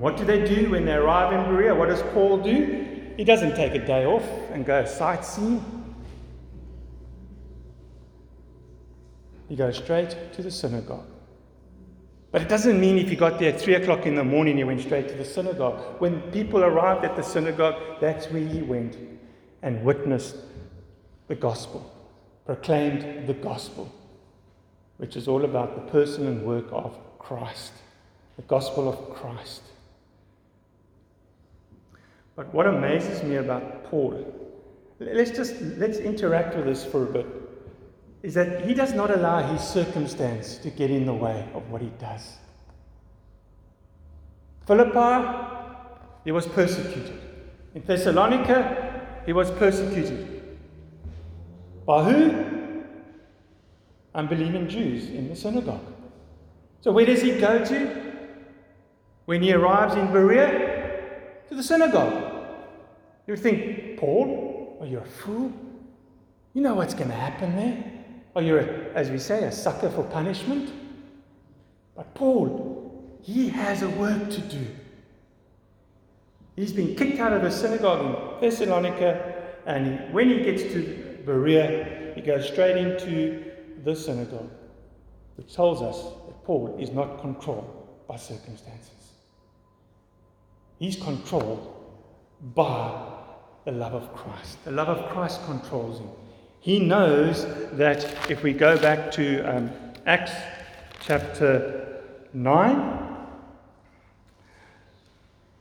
What 0.06 0.18
do 0.18 0.24
they 0.24 0.46
do 0.46 0.70
when 0.70 0.86
they 0.86 0.94
arrive 0.94 1.34
in 1.34 1.52
Berea? 1.52 1.74
What 1.74 1.90
does 1.90 2.04
Paul 2.14 2.38
do? 2.38 2.86
He 3.18 3.24
doesn't 3.24 3.56
take 3.56 3.74
a 3.74 3.84
day 3.84 4.06
off 4.06 4.24
and 4.52 4.64
go 4.64 4.86
sightseeing. 4.86 5.66
He 9.50 9.56
goes 9.56 9.78
straight 9.78 10.16
to 10.34 10.44
the 10.44 10.52
synagogue. 10.52 11.08
But 12.32 12.44
it 12.44 12.50
doesn't 12.50 12.80
mean 12.80 13.00
if 13.00 13.10
he 13.10 13.16
got 13.16 13.40
there 13.40 13.52
at 13.52 13.60
3 13.60 13.74
o'clock 13.74 14.06
in 14.06 14.14
the 14.14 14.24
morning, 14.24 14.58
he 14.58 14.64
went 14.64 14.82
straight 14.82 15.08
to 15.08 15.16
the 15.16 15.26
synagogue. 15.26 16.00
When 16.00 16.22
people 16.32 16.64
arrived 16.64 17.04
at 17.04 17.16
the 17.16 17.24
synagogue, 17.24 18.00
that's 18.00 18.28
where 18.28 18.46
he 18.46 18.62
went 18.62 18.96
and 19.64 19.84
witnessed 19.84 20.36
the 21.30 21.36
gospel, 21.36 21.92
proclaimed 22.46 23.26
the 23.26 23.34
gospel, 23.34 23.92
which 24.98 25.16
is 25.16 25.28
all 25.28 25.46
about 25.46 25.74
the 25.74 25.92
person 25.92 26.28
and 26.28 26.46
work 26.46 26.68
of 26.72 26.96
Christ, 27.18 27.74
the 28.36 28.44
gospel 28.44 28.88
of 28.88 29.16
Christ. 29.16 29.64
But 32.36 32.54
what 32.54 32.68
amazes 32.68 33.24
me 33.24 33.38
about 33.38 33.86
Paul, 33.86 34.26
let's 35.00 35.32
just 35.32 35.60
let's 35.78 36.00
interact 36.00 36.56
with 36.56 36.66
this 36.66 36.84
for 36.84 37.04
a 37.04 37.06
bit, 37.06 37.26
is 38.24 38.34
that 38.34 38.66
he 38.66 38.74
does 38.74 38.94
not 38.94 39.10
allow 39.10 39.42
his 39.42 39.62
circumstance 39.62 40.58
to 40.58 40.70
get 40.70 40.92
in 40.92 41.06
the 41.06 41.14
way 41.14 41.48
of 41.54 41.70
what 41.70 41.82
he 41.82 41.92
does. 42.00 42.38
Philippi, 44.68 45.38
he 46.26 46.32
was 46.32 46.46
persecuted. 46.48 47.22
In 47.74 47.84
Thessalonica, 47.84 49.22
he 49.26 49.32
was 49.32 49.52
persecuted. 49.52 50.58
By 51.86 52.04
who? 52.04 52.84
Unbelieving 54.14 54.68
Jews 54.68 55.10
in 55.10 55.30
the 55.30 55.36
synagogue. 55.36 55.86
So 56.82 56.92
where 56.92 57.06
does 57.06 57.22
he 57.22 57.40
go 57.40 57.64
to? 57.64 58.14
When 59.26 59.42
he 59.42 59.54
arrives 59.54 59.96
in 59.96 60.12
Berea, 60.12 60.76
to 61.50 61.56
the 61.56 61.64
synagogue. 61.64 62.25
You 63.28 63.34
would 63.34 63.40
think, 63.40 63.98
Paul, 63.98 64.78
are 64.80 64.86
you 64.86 65.00
a 65.00 65.06
fool? 65.06 65.52
You 66.54 66.62
know 66.62 66.76
what's 66.76 66.94
going 66.94 67.10
to 67.10 67.16
happen 67.16 67.56
there. 67.56 67.92
Are 68.36 68.42
you, 68.42 68.58
a, 68.58 68.64
as 68.94 69.10
we 69.10 69.18
say, 69.18 69.44
a 69.44 69.52
sucker 69.52 69.90
for 69.90 70.04
punishment? 70.04 70.72
But 71.96 72.14
Paul, 72.14 73.20
he 73.22 73.50
has 73.50 73.82
a 73.82 73.90
work 73.90 74.30
to 74.30 74.42
do. 74.42 74.68
He's 76.56 76.72
been 76.72 76.96
kicked 76.96 77.20
out 77.20 77.34
of 77.34 77.42
the 77.42 77.52
synagogue 77.52 78.42
in 78.42 78.50
Thessalonica, 78.50 79.44
and 79.66 79.88
he, 79.88 79.92
when 80.14 80.30
he 80.30 80.44
gets 80.44 80.64
to 80.74 81.20
Berea, 81.26 82.14
he 82.16 82.22
goes 82.22 82.48
straight 82.48 82.78
into 82.78 83.52
the 83.84 83.96
synagogue, 83.96 84.52
which 85.36 85.54
tells 85.54 85.82
us 85.82 86.02
that 86.28 86.44
Paul 86.44 86.78
is 86.80 86.92
not 86.92 87.20
controlled 87.22 88.06
by 88.08 88.18
circumstances. 88.18 88.92
He's 90.80 90.96
controlled 90.96 91.74
by 92.54 93.15
the 93.66 93.72
love 93.72 93.94
of 93.94 94.14
Christ. 94.14 94.64
The 94.64 94.72
love 94.72 94.88
of 94.88 95.10
Christ 95.10 95.44
controls 95.46 96.00
him. 96.00 96.10
He 96.60 96.80
knows 96.80 97.46
that 97.74 98.30
if 98.30 98.44
we 98.44 98.54
go 98.54 98.78
back 98.78 99.12
to 99.14 99.42
um, 99.42 99.72
Acts 100.06 100.34
chapter 101.02 102.02
9, 102.34 103.02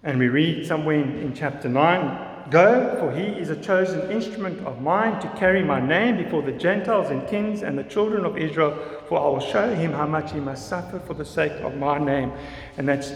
and 0.03 0.19
we 0.19 0.29
read 0.29 0.67
somewhere 0.67 1.01
in, 1.01 1.19
in 1.19 1.35
chapter 1.35 1.69
9 1.69 2.33
Go, 2.51 2.95
for 2.99 3.11
he 3.11 3.25
is 3.25 3.49
a 3.49 3.57
chosen 3.57 4.11
instrument 4.11 4.67
of 4.67 4.83
mine 4.83 5.19
to 5.23 5.29
carry 5.31 5.63
my 5.63 5.81
name 5.81 6.19
before 6.19 6.43
the 6.43 6.53
Gentiles 6.53 7.09
and 7.09 7.27
kings 7.27 7.63
and 7.63 7.79
the 7.79 7.85
children 7.85 8.27
of 8.27 8.37
Israel, 8.37 8.79
for 9.09 9.19
I 9.19 9.25
will 9.25 9.41
show 9.41 9.75
him 9.75 9.93
how 9.93 10.07
much 10.07 10.33
he 10.33 10.41
must 10.41 10.69
suffer 10.69 11.01
for 11.01 11.15
the 11.15 11.25
sake 11.25 11.53
of 11.63 11.77
my 11.79 11.99
name. 11.99 12.33
And 12.77 12.87
that's 12.87 13.13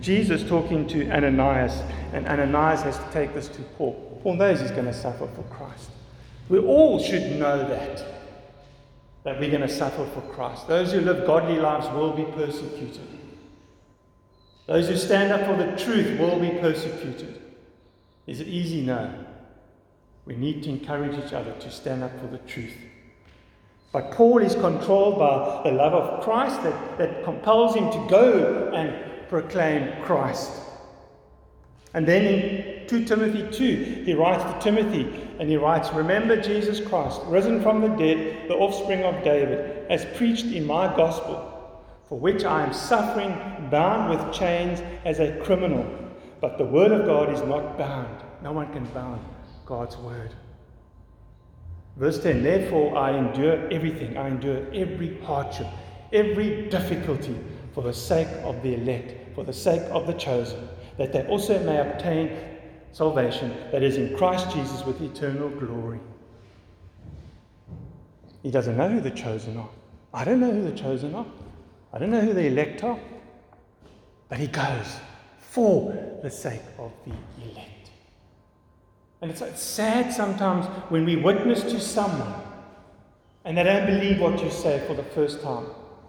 Jesus 0.00 0.42
talking 0.48 0.86
to 0.88 1.10
Ananias, 1.10 1.82
and 2.12 2.26
Ananias 2.26 2.82
has 2.82 2.98
to 2.98 3.10
take 3.12 3.34
this 3.34 3.48
to 3.48 3.62
Paul. 3.76 4.20
Paul 4.22 4.34
knows 4.34 4.60
he's 4.60 4.70
going 4.70 4.86
to 4.86 4.94
suffer 4.94 5.28
for 5.28 5.42
Christ. 5.44 5.90
We 6.48 6.58
all 6.58 7.02
should 7.02 7.32
know 7.38 7.58
that, 7.68 8.04
that 9.24 9.40
we're 9.40 9.50
going 9.50 9.62
to 9.62 9.68
suffer 9.68 10.06
for 10.06 10.20
Christ. 10.32 10.68
Those 10.68 10.92
who 10.92 11.00
live 11.00 11.26
godly 11.26 11.58
lives 11.58 11.88
will 11.88 12.12
be 12.12 12.24
persecuted. 12.24 13.08
Those 14.66 14.88
who 14.88 14.96
stand 14.96 15.32
up 15.32 15.46
for 15.46 15.56
the 15.56 15.76
truth 15.76 16.18
will 16.18 16.38
be 16.38 16.50
persecuted. 16.50 17.40
Is 18.26 18.40
it 18.40 18.48
easy? 18.48 18.82
No. 18.82 19.12
We 20.24 20.34
need 20.34 20.64
to 20.64 20.70
encourage 20.70 21.16
each 21.24 21.32
other 21.32 21.52
to 21.52 21.70
stand 21.70 22.02
up 22.02 22.18
for 22.20 22.26
the 22.26 22.38
truth. 22.38 22.74
But 23.92 24.10
Paul 24.10 24.38
is 24.38 24.54
controlled 24.54 25.18
by 25.18 25.62
the 25.64 25.76
love 25.76 25.94
of 25.94 26.24
Christ 26.24 26.62
that, 26.64 26.98
that 26.98 27.24
compels 27.24 27.76
him 27.76 27.90
to 27.92 28.06
go 28.10 28.72
and 28.74 29.15
proclaim 29.28 30.02
Christ. 30.02 30.50
And 31.94 32.06
then 32.06 32.24
in 32.24 32.76
in 32.86 33.04
2 33.04 33.04
Timothy 33.04 33.44
2, 33.50 34.04
he 34.04 34.14
writes 34.14 34.44
to 34.44 34.60
Timothy 34.60 35.28
and 35.40 35.48
he 35.48 35.56
writes, 35.56 35.92
Remember 35.92 36.40
Jesus 36.40 36.80
Christ, 36.80 37.20
risen 37.24 37.60
from 37.60 37.80
the 37.80 37.88
dead, 37.88 38.48
the 38.48 38.54
offspring 38.54 39.02
of 39.02 39.24
David, 39.24 39.86
as 39.90 40.04
preached 40.16 40.46
in 40.46 40.64
my 40.64 40.86
gospel, 40.96 41.82
for 42.08 42.18
which 42.18 42.44
I 42.44 42.62
am 42.64 42.72
suffering, 42.72 43.36
bound 43.70 44.10
with 44.10 44.32
chains 44.32 44.80
as 45.04 45.18
a 45.18 45.36
criminal. 45.40 45.84
But 46.40 46.58
the 46.58 46.64
word 46.64 46.92
of 46.92 47.06
God 47.06 47.32
is 47.32 47.40
not 47.42 47.76
bound. 47.76 48.22
No 48.42 48.52
one 48.52 48.72
can 48.72 48.84
bound 48.86 49.20
God's 49.64 49.96
word. 49.96 50.32
Verse 51.96 52.22
10 52.22 52.42
Therefore 52.42 52.96
I 52.96 53.16
endure 53.16 53.68
everything, 53.72 54.16
I 54.16 54.28
endure 54.28 54.64
every 54.72 55.18
hardship, 55.22 55.66
every 56.12 56.68
difficulty 56.68 57.36
for 57.76 57.82
the 57.82 57.92
sake 57.92 58.28
of 58.42 58.62
the 58.62 58.72
elect, 58.72 59.34
for 59.34 59.44
the 59.44 59.52
sake 59.52 59.82
of 59.90 60.06
the 60.06 60.14
chosen, 60.14 60.66
that 60.96 61.12
they 61.12 61.26
also 61.26 61.62
may 61.62 61.78
obtain 61.78 62.34
salvation 62.92 63.54
that 63.70 63.82
is 63.82 63.98
in 63.98 64.16
Christ 64.16 64.50
Jesus 64.50 64.82
with 64.86 65.02
eternal 65.02 65.50
glory. 65.50 66.00
He 68.42 68.50
doesn't 68.50 68.78
know 68.78 68.88
who 68.88 69.02
the 69.02 69.10
chosen 69.10 69.58
are. 69.58 69.68
I 70.14 70.24
don't 70.24 70.40
know 70.40 70.50
who 70.50 70.62
the 70.62 70.74
chosen 70.74 71.14
are. 71.14 71.26
I 71.92 71.98
don't 71.98 72.10
know 72.10 72.22
who 72.22 72.32
the 72.32 72.46
elect 72.46 72.82
are. 72.82 72.98
But 74.30 74.38
he 74.38 74.46
goes 74.46 74.96
for 75.38 76.18
the 76.22 76.30
sake 76.30 76.62
of 76.78 76.92
the 77.04 77.12
elect. 77.44 77.90
And 79.20 79.30
it's, 79.30 79.60
sad 79.60 80.14
sometimes 80.14 80.64
when 80.88 81.04
we 81.04 81.16
witness 81.16 81.60
to 81.64 81.78
someone 81.78 82.40
and 83.44 83.58
they 83.58 83.64
don't 83.64 83.84
believe 83.84 84.18
what 84.18 84.42
you 84.42 84.50
say 84.50 84.82
for 84.86 84.94
the 84.94 85.02
first 85.02 85.42
time. 85.42 85.66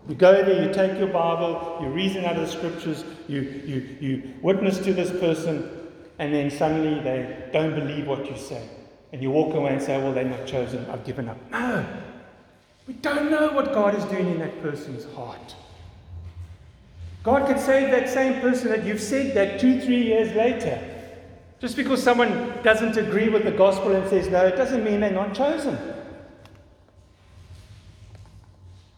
You 0.08 0.16
go 0.16 0.44
there, 0.44 0.66
you 0.66 0.74
take 0.74 0.98
your 0.98 1.08
Bible, 1.08 1.80
you 1.82 1.88
reason 1.90 2.24
out 2.24 2.38
of 2.38 2.46
the 2.46 2.52
scriptures, 2.52 3.04
you, 3.28 3.42
you, 3.42 3.98
you 4.00 4.34
witness 4.42 4.80
to 4.80 4.94
this 4.94 5.12
person, 5.12 5.70
and 6.20 6.34
then 6.34 6.50
suddenly 6.50 7.02
they 7.02 7.50
don't 7.52 7.76
believe 7.76 8.08
what 8.08 8.30
you 8.30 8.38
say. 8.38 8.68
And 9.12 9.22
you 9.22 9.32
walk 9.32 9.54
away 9.54 9.74
and 9.74 9.82
say, 9.82 9.98
Well, 9.98 10.14
they're 10.14 10.26
not 10.26 10.46
chosen, 10.46 10.86
I've 10.90 11.06
given 11.06 11.28
up. 11.30 11.38
No! 11.52 11.86
We 12.88 12.94
don't 12.96 13.30
know 13.30 13.52
what 13.52 13.74
God 13.74 13.96
is 13.96 14.04
doing 14.06 14.30
in 14.30 14.40
that 14.40 14.62
person's 14.62 15.06
heart. 15.14 15.56
God 17.24 17.46
can 17.46 17.60
save 17.60 17.92
that 17.92 18.10
same 18.10 18.40
person 18.40 18.70
that 18.70 18.86
you've 18.86 19.02
said 19.02 19.36
that 19.36 19.60
two, 19.60 19.82
three 19.82 20.04
years 20.04 20.34
later. 20.34 20.82
Just 21.60 21.76
because 21.76 22.02
someone 22.02 22.54
doesn't 22.64 22.96
agree 22.96 23.28
with 23.28 23.44
the 23.44 23.52
gospel 23.52 23.92
and 23.94 24.08
says 24.10 24.30
no, 24.30 24.46
it 24.46 24.56
doesn't 24.56 24.86
mean 24.86 25.02
they're 25.02 25.12
not 25.12 25.34
chosen. 25.34 25.78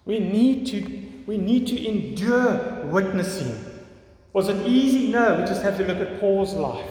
We 0.06 0.20
need 0.20 0.66
to, 0.68 0.82
we 1.28 1.38
need 1.38 1.68
to 1.68 1.88
endure 1.88 2.86
witnessing. 2.86 3.66
Was 4.34 4.50
it 4.50 4.66
easy? 4.66 5.12
No, 5.12 5.40
we 5.40 5.46
just 5.46 5.62
have 5.62 5.78
to 5.78 5.86
look 5.86 5.98
at 5.98 6.20
Paul's 6.20 6.54
life. 6.54 6.90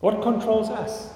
What 0.00 0.22
controls 0.22 0.68
us? 0.68 1.10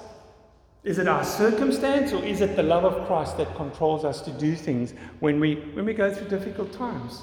Is 0.83 0.97
it 0.97 1.07
our 1.07 1.23
circumstance 1.23 2.13
or 2.13 2.23
is 2.23 2.41
it 2.41 2.55
the 2.55 2.63
love 2.63 2.85
of 2.85 3.05
Christ 3.05 3.37
that 3.37 3.53
controls 3.55 4.05
us 4.05 4.21
to 4.21 4.31
do 4.31 4.55
things 4.55 4.93
when 5.19 5.39
we, 5.39 5.55
when 5.73 5.85
we 5.85 5.93
go 5.93 6.11
through 6.13 6.29
difficult 6.29 6.71
times? 6.71 7.21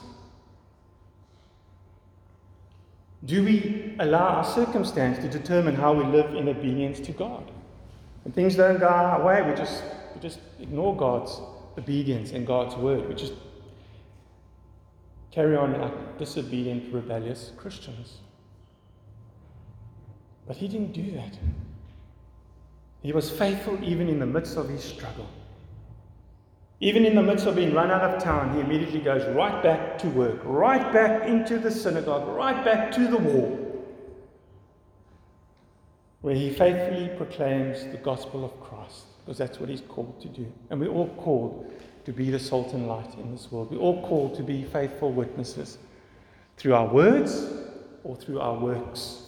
Do 3.24 3.42
we 3.42 3.96
allow 3.98 4.28
our 4.28 4.44
circumstance 4.44 5.18
to 5.18 5.28
determine 5.28 5.74
how 5.74 5.92
we 5.92 6.04
live 6.04 6.34
in 6.34 6.48
obedience 6.48 7.00
to 7.00 7.12
God? 7.12 7.50
When 8.22 8.32
things 8.32 8.54
don't 8.54 8.78
go 8.78 8.86
our 8.86 9.24
way, 9.24 9.42
we 9.42 9.56
just 9.56 9.82
ignore 10.58 10.96
God's 10.96 11.40
obedience 11.78 12.32
and 12.32 12.46
God's 12.46 12.74
word. 12.76 13.08
We 13.08 13.14
just 13.14 13.34
carry 15.30 15.56
on 15.56 15.78
like 15.80 16.18
disobedient, 16.18 16.92
rebellious 16.92 17.52
Christians. 17.56 18.18
But 20.46 20.56
he 20.56 20.68
didn't 20.68 20.92
do 20.92 21.10
that. 21.12 21.36
He 23.02 23.12
was 23.12 23.30
faithful 23.30 23.78
even 23.84 24.08
in 24.08 24.18
the 24.18 24.26
midst 24.26 24.56
of 24.56 24.68
his 24.68 24.82
struggle. 24.82 25.28
Even 26.80 27.06
in 27.06 27.14
the 27.14 27.22
midst 27.22 27.46
of 27.46 27.56
being 27.56 27.72
run 27.72 27.90
out 27.90 28.02
of 28.02 28.22
town, 28.22 28.54
he 28.54 28.60
immediately 28.60 29.00
goes 29.00 29.24
right 29.34 29.62
back 29.62 29.98
to 29.98 30.08
work, 30.08 30.40
right 30.44 30.92
back 30.92 31.26
into 31.26 31.58
the 31.58 31.70
synagogue, 31.70 32.28
right 32.28 32.64
back 32.64 32.92
to 32.92 33.08
the 33.08 33.16
wall, 33.16 33.84
where 36.20 36.34
he 36.34 36.50
faithfully 36.50 37.08
proclaims 37.16 37.84
the 37.92 37.96
gospel 37.96 38.44
of 38.44 38.60
Christ 38.60 39.05
because 39.26 39.38
that's 39.38 39.58
what 39.58 39.68
He's 39.68 39.80
called 39.80 40.20
to 40.22 40.28
do. 40.28 40.50
And 40.70 40.80
we're 40.80 40.88
all 40.88 41.08
called 41.16 41.68
to 42.04 42.12
be 42.12 42.30
the 42.30 42.38
salt 42.38 42.72
and 42.72 42.86
light 42.86 43.12
in 43.18 43.32
this 43.32 43.50
world. 43.50 43.72
We're 43.72 43.78
all 43.78 44.00
called 44.06 44.36
to 44.36 44.44
be 44.44 44.62
faithful 44.62 45.12
witnesses 45.12 45.78
through 46.56 46.74
our 46.74 46.86
words 46.86 47.44
or 48.04 48.14
through 48.14 48.38
our 48.38 48.56
works. 48.56 49.24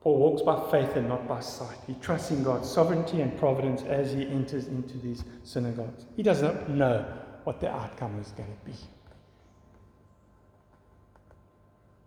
Paul 0.00 0.18
walks 0.18 0.42
by 0.42 0.68
faith 0.70 0.96
and 0.96 1.08
not 1.08 1.28
by 1.28 1.40
sight. 1.40 1.76
He 1.86 1.94
trusts 2.00 2.32
in 2.32 2.42
God's 2.42 2.68
sovereignty 2.68 3.20
and 3.20 3.38
providence 3.38 3.82
as 3.82 4.12
he 4.12 4.26
enters 4.26 4.66
into 4.66 4.98
these 4.98 5.22
synagogues. 5.44 6.06
He 6.16 6.24
doesn't 6.24 6.70
know 6.70 7.04
what 7.44 7.60
the 7.60 7.70
outcome 7.70 8.18
is 8.18 8.32
going 8.32 8.48
to 8.48 8.70
be. 8.70 8.76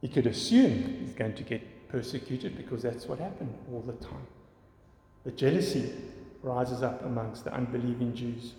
He 0.02 0.10
could 0.10 0.28
assume 0.28 0.98
he's 1.00 1.14
going 1.14 1.36
to 1.36 1.44
get 1.44 1.62
persecuted 1.94 2.58
because 2.58 2.82
that's 2.82 3.06
what 3.06 3.20
happened 3.20 3.54
all 3.72 3.82
the 3.82 3.94
time. 4.04 4.26
The 5.26 5.32
jealousy 5.32 5.94
rises 6.42 6.82
up 6.82 7.06
amongst 7.06 7.44
the 7.44 7.54
unbelieving 7.54 8.16
Jews. 8.16 8.54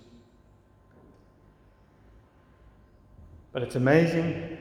But 3.52 3.64
it's 3.64 3.74
amazing. 3.74 4.56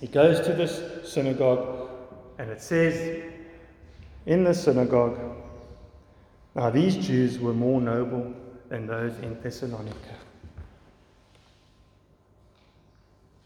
He 0.00 0.06
goes 0.06 0.38
to 0.46 0.52
this 0.52 1.10
synagogue, 1.12 1.90
and 2.38 2.48
it 2.48 2.62
says 2.62 3.24
in 4.26 4.44
the 4.44 4.54
synagogue, 4.54 5.18
now 6.54 6.70
these 6.70 6.96
Jews 7.04 7.40
were 7.40 7.52
more 7.52 7.80
noble 7.80 8.32
than 8.68 8.86
those 8.86 9.18
in 9.18 9.40
Thessalonica. 9.42 10.14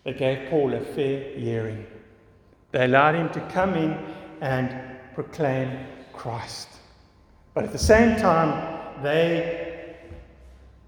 They 0.04 0.12
gave 0.12 0.50
Paul 0.50 0.74
a 0.74 0.80
fair 0.80 1.34
hearing. 1.38 1.86
They 2.72 2.84
allowed 2.84 3.14
him 3.14 3.30
to 3.30 3.40
come 3.52 3.74
in 3.74 3.98
and 4.40 4.74
proclaim 5.14 5.86
Christ. 6.12 6.68
But 7.54 7.64
at 7.64 7.72
the 7.72 7.78
same 7.78 8.16
time, 8.16 9.02
they 9.02 9.96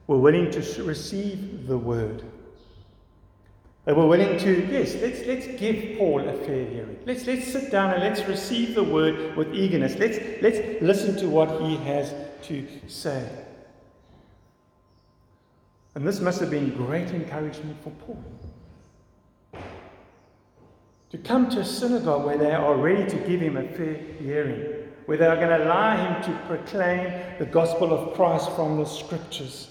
were 0.06 0.18
willing 0.18 0.50
to 0.50 0.82
receive 0.82 1.66
the 1.66 1.78
word. 1.78 2.24
They 3.84 3.94
were 3.94 4.06
willing 4.06 4.38
to, 4.38 4.68
yes, 4.70 4.94
let's, 4.96 5.26
let's 5.26 5.46
give 5.58 5.96
Paul 5.96 6.28
a 6.28 6.34
fair 6.34 6.66
hearing. 6.66 6.98
Let's, 7.06 7.26
let's 7.26 7.50
sit 7.50 7.70
down 7.70 7.94
and 7.94 8.02
let's 8.02 8.20
receive 8.28 8.74
the 8.74 8.84
word 8.84 9.34
with 9.34 9.54
eagerness. 9.54 9.96
Let's, 9.96 10.18
let's 10.42 10.82
listen 10.82 11.16
to 11.16 11.28
what 11.28 11.62
he 11.62 11.76
has 11.78 12.14
to 12.42 12.66
say. 12.86 13.26
And 15.94 16.06
this 16.06 16.20
must 16.20 16.38
have 16.40 16.50
been 16.50 16.70
great 16.76 17.08
encouragement 17.08 17.82
for 17.82 17.90
Paul 18.04 18.22
to 21.10 21.18
come 21.18 21.48
to 21.50 21.60
a 21.60 21.64
synagogue 21.64 22.26
where 22.26 22.36
they 22.36 22.52
are 22.52 22.76
ready 22.76 23.08
to 23.08 23.16
give 23.26 23.40
him 23.40 23.56
a 23.56 23.66
fair 23.68 23.94
hearing, 24.20 24.88
where 25.06 25.16
they 25.16 25.26
are 25.26 25.36
going 25.36 25.48
to 25.48 25.64
allow 25.64 25.96
him 25.96 26.22
to 26.22 26.46
proclaim 26.46 27.38
the 27.38 27.46
gospel 27.46 27.92
of 27.92 28.14
Christ 28.14 28.50
from 28.52 28.76
the 28.76 28.84
scriptures. 28.84 29.70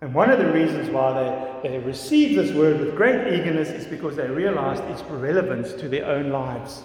And 0.00 0.14
one 0.14 0.30
of 0.30 0.38
the 0.38 0.50
reasons 0.50 0.88
why 0.90 1.60
they, 1.62 1.68
they 1.68 1.78
received 1.78 2.38
this 2.38 2.54
word 2.54 2.80
with 2.80 2.96
great 2.96 3.34
eagerness 3.34 3.68
is 3.68 3.86
because 3.86 4.16
they 4.16 4.28
realized 4.28 4.82
its 4.84 5.02
relevance 5.02 5.72
to 5.74 5.88
their 5.88 6.06
own 6.06 6.30
lives. 6.30 6.82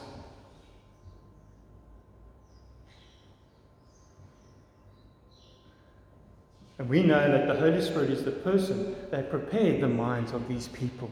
And 6.78 6.90
we 6.90 7.04
know 7.04 7.32
that 7.32 7.48
the 7.48 7.60
Holy 7.60 7.82
Spirit 7.82 8.10
is 8.10 8.24
the 8.24 8.32
person 8.32 8.96
that 9.12 9.30
prepared 9.30 9.82
the 9.82 9.88
minds 9.88 10.32
of 10.32 10.48
these 10.48 10.68
people. 10.70 11.12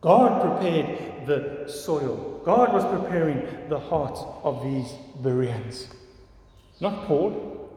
God 0.00 0.40
prepared 0.40 1.26
the 1.26 1.70
soil. 1.70 2.40
God 2.44 2.72
was 2.72 2.84
preparing 2.84 3.68
the 3.68 3.78
hearts 3.78 4.20
of 4.44 4.62
these 4.62 4.92
Bereans. 5.22 5.88
Not 6.80 7.06
Paul. 7.06 7.70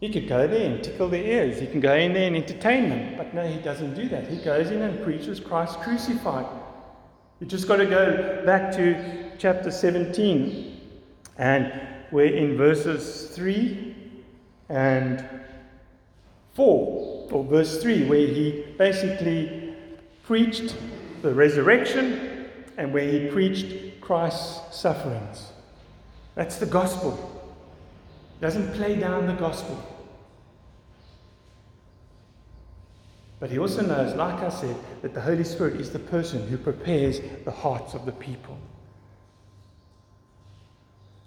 He 0.00 0.10
could 0.10 0.28
go 0.28 0.46
there 0.46 0.70
and 0.70 0.82
tickle 0.82 1.08
their 1.08 1.22
ears. 1.22 1.60
He 1.60 1.66
can 1.66 1.80
go 1.80 1.94
in 1.94 2.12
there 2.12 2.26
and 2.26 2.36
entertain 2.36 2.88
them. 2.90 3.16
But 3.16 3.34
no, 3.34 3.46
he 3.46 3.58
doesn't 3.58 3.94
do 3.94 4.08
that. 4.08 4.28
He 4.28 4.38
goes 4.38 4.70
in 4.70 4.82
and 4.82 5.02
preaches 5.04 5.40
Christ 5.40 5.80
crucified. 5.80 6.46
You 7.40 7.46
just 7.46 7.66
got 7.68 7.76
to 7.76 7.86
go 7.86 8.42
back 8.44 8.72
to 8.76 9.30
chapter 9.38 9.70
17 9.70 10.80
and 11.38 11.72
we're 12.12 12.34
in 12.34 12.56
verses 12.56 13.30
3 13.34 13.96
and 14.68 15.24
4, 16.54 17.28
or 17.30 17.44
verse 17.44 17.82
3, 17.82 18.04
where 18.08 18.26
he 18.26 18.64
basically 18.76 19.59
preached 20.30 20.76
the 21.22 21.34
resurrection 21.34 22.48
and 22.76 22.94
where 22.94 23.02
he 23.02 23.26
preached 23.30 24.00
Christ's 24.00 24.78
sufferings. 24.78 25.50
That's 26.36 26.58
the 26.58 26.66
gospel. 26.66 27.52
Doesn't 28.40 28.72
play 28.74 28.94
down 28.94 29.26
the 29.26 29.32
gospel. 29.32 29.82
But 33.40 33.50
he 33.50 33.58
also 33.58 33.82
knows, 33.82 34.14
like 34.14 34.40
I 34.40 34.50
said, 34.50 34.76
that 35.02 35.14
the 35.14 35.20
Holy 35.20 35.42
Spirit 35.42 35.80
is 35.80 35.90
the 35.90 35.98
person 35.98 36.46
who 36.46 36.56
prepares 36.56 37.18
the 37.44 37.50
hearts 37.50 37.94
of 37.94 38.06
the 38.06 38.12
people. 38.12 38.56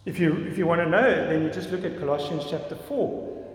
If 0.06 0.18
you, 0.18 0.46
if 0.46 0.58
you 0.58 0.66
want 0.66 0.80
to 0.80 0.90
know, 0.90 1.28
then 1.28 1.44
you 1.44 1.50
just 1.50 1.72
look 1.72 1.84
at 1.84 2.00
Colossians 2.00 2.46
chapter 2.50 2.78
4, 2.78 3.54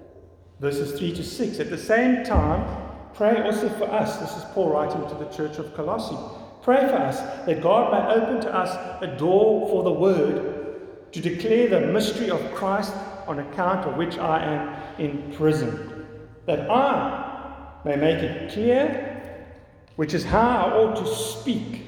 verses 0.61 0.99
3 0.99 1.15
to 1.15 1.25
6. 1.25 1.59
At 1.59 1.71
the 1.71 1.79
same 1.79 2.23
time, 2.23 2.88
pray 3.15 3.41
also 3.43 3.69
for 3.71 3.85
us. 3.91 4.19
This 4.19 4.37
is 4.37 4.45
Paul 4.53 4.71
writing 4.71 5.09
to 5.09 5.15
the 5.15 5.27
church 5.27 5.59
of 5.59 5.75
Colossae. 5.75 6.17
Pray 6.63 6.81
for 6.81 6.97
us 6.97 7.21
that 7.47 7.63
God 7.63 7.93
may 7.93 8.21
open 8.21 8.41
to 8.43 8.55
us 8.55 8.71
a 9.03 9.17
door 9.17 9.69
for 9.69 9.83
the 9.83 9.93
word 9.93 11.13
to 11.13 11.21
declare 11.21 11.69
the 11.69 11.93
mystery 11.93 12.31
of 12.31 12.55
Christ 12.55 12.93
on 13.27 13.39
account 13.39 13.87
of 13.87 13.97
which 13.97 14.19
I 14.19 14.43
am 14.45 15.01
in 15.01 15.33
prison, 15.35 16.07
that 16.47 16.71
I 16.71 17.81
may 17.85 17.97
make 17.97 18.19
it 18.19 18.53
clear 18.53 19.15
which 19.97 20.15
is 20.15 20.25
how 20.25 20.67
I 20.67 20.73
ought 20.75 20.97
to 20.97 21.13
speak 21.13 21.88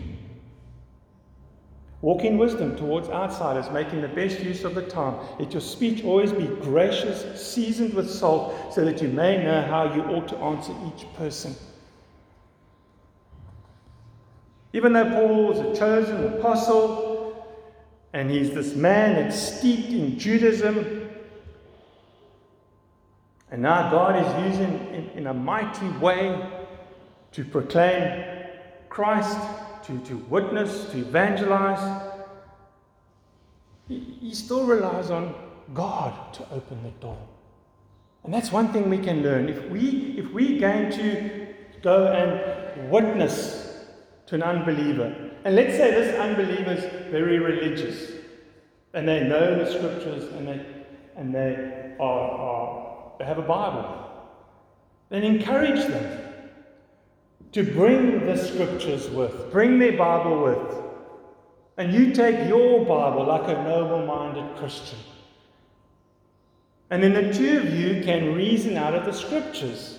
Walk 2.03 2.25
in 2.25 2.39
wisdom 2.39 2.77
towards 2.77 3.11
outsiders, 3.11 3.71
making 3.71 4.01
the 4.01 4.09
best 4.09 4.41
use 4.41 4.65
of 4.65 4.75
the 4.75 4.83
time. 4.83 5.17
Let 5.39 5.53
your 5.53 5.61
speech 5.61 6.03
always 6.03 6.33
be 6.33 6.47
gracious, 6.47 7.41
seasoned 7.41 7.93
with 7.93 8.11
salt, 8.11 8.73
so 8.73 8.85
that 8.87 9.03
you 9.03 9.09
may 9.09 9.43
know 9.45 9.61
how 9.63 9.95
you 9.95 10.03
ought 10.05 10.27
to 10.29 10.37
answer 10.39 10.75
each 10.87 11.07
person. 11.15 11.55
Even 14.73 14.95
though 14.95 15.11
Paul 15.11 15.53
is 15.53 15.59
a 15.59 15.79
chosen 15.79 16.25
apostle, 16.35 17.47
and 18.15 18.31
he's 18.31 18.55
this 18.55 18.75
man 18.75 19.15
that's 19.15 19.59
steeped 19.59 19.91
in 19.91 20.19
Judaism, 20.19 21.11
and 23.51 23.61
now 23.61 23.91
God 23.91 24.17
is 24.17 24.53
using 24.53 24.95
in, 24.95 25.11
in 25.11 25.27
a 25.27 25.35
mighty 25.35 25.89
way 25.99 26.49
to 27.33 27.45
proclaim 27.45 28.25
Christ 28.89 29.37
to, 29.85 29.99
to 30.01 30.17
witness, 30.29 30.87
to 30.91 30.99
evangelize, 30.99 32.03
he, 33.89 33.99
he 34.21 34.35
still 34.35 34.65
relies 34.65 35.11
on 35.11 35.35
God 35.75 36.35
to 36.35 36.43
open 36.53 36.83
the 36.83 36.91
door. 37.01 37.19
And 38.25 38.33
that's 38.35 38.53
one 38.53 38.73
thing 38.73 38.91
we 38.91 38.99
can 38.99 39.23
learn. 39.23 39.49
If, 39.49 39.71
we, 39.71 40.15
if 40.19 40.31
we're 40.33 40.61
going 40.61 40.91
to 40.93 41.47
go 41.83 42.09
and 42.09 42.91
witness 42.91 43.87
to 44.27 44.35
an 44.35 44.43
unbeliever, 44.43 45.31
and 45.45 45.57
let's 45.57 45.73
say 45.73 45.91
this 45.91 46.19
unbeliever 46.19 46.73
is 46.73 47.11
very 47.11 47.39
religious, 47.39 48.13
and 48.93 49.09
they 49.09 49.25
know 49.25 49.65
the 49.65 49.71
scriptures, 49.71 50.25
and 50.35 50.47
they, 50.47 50.67
and 51.17 51.35
they, 51.35 51.95
are, 51.99 52.31
are, 52.31 53.13
they 53.19 53.25
have 53.25 53.39
a 53.39 53.43
Bible, 53.43 54.07
then 55.09 55.25
encourage 55.25 55.87
them 55.87 56.30
to 57.53 57.65
bring 57.65 58.27
the 58.27 58.37
scriptures 58.37 59.09
with, 59.11 59.51
bring 59.51 59.79
their 59.79 59.97
Bible 59.97 60.43
with. 60.43 60.77
And 61.77 61.93
you 61.93 62.13
take 62.13 62.49
your 62.49 62.85
Bible 62.85 63.25
like 63.25 63.49
a 63.49 63.63
noble 63.65 64.07
minded 64.07 64.57
Christian. 64.57 64.99
And 66.91 67.03
then 67.03 67.15
the 67.15 67.33
two 67.33 67.59
of 67.59 67.75
you 67.75 68.03
can 68.03 68.35
reason 68.35 68.77
out 68.77 68.95
of 68.95 69.05
the 69.05 69.13
scriptures. 69.13 69.99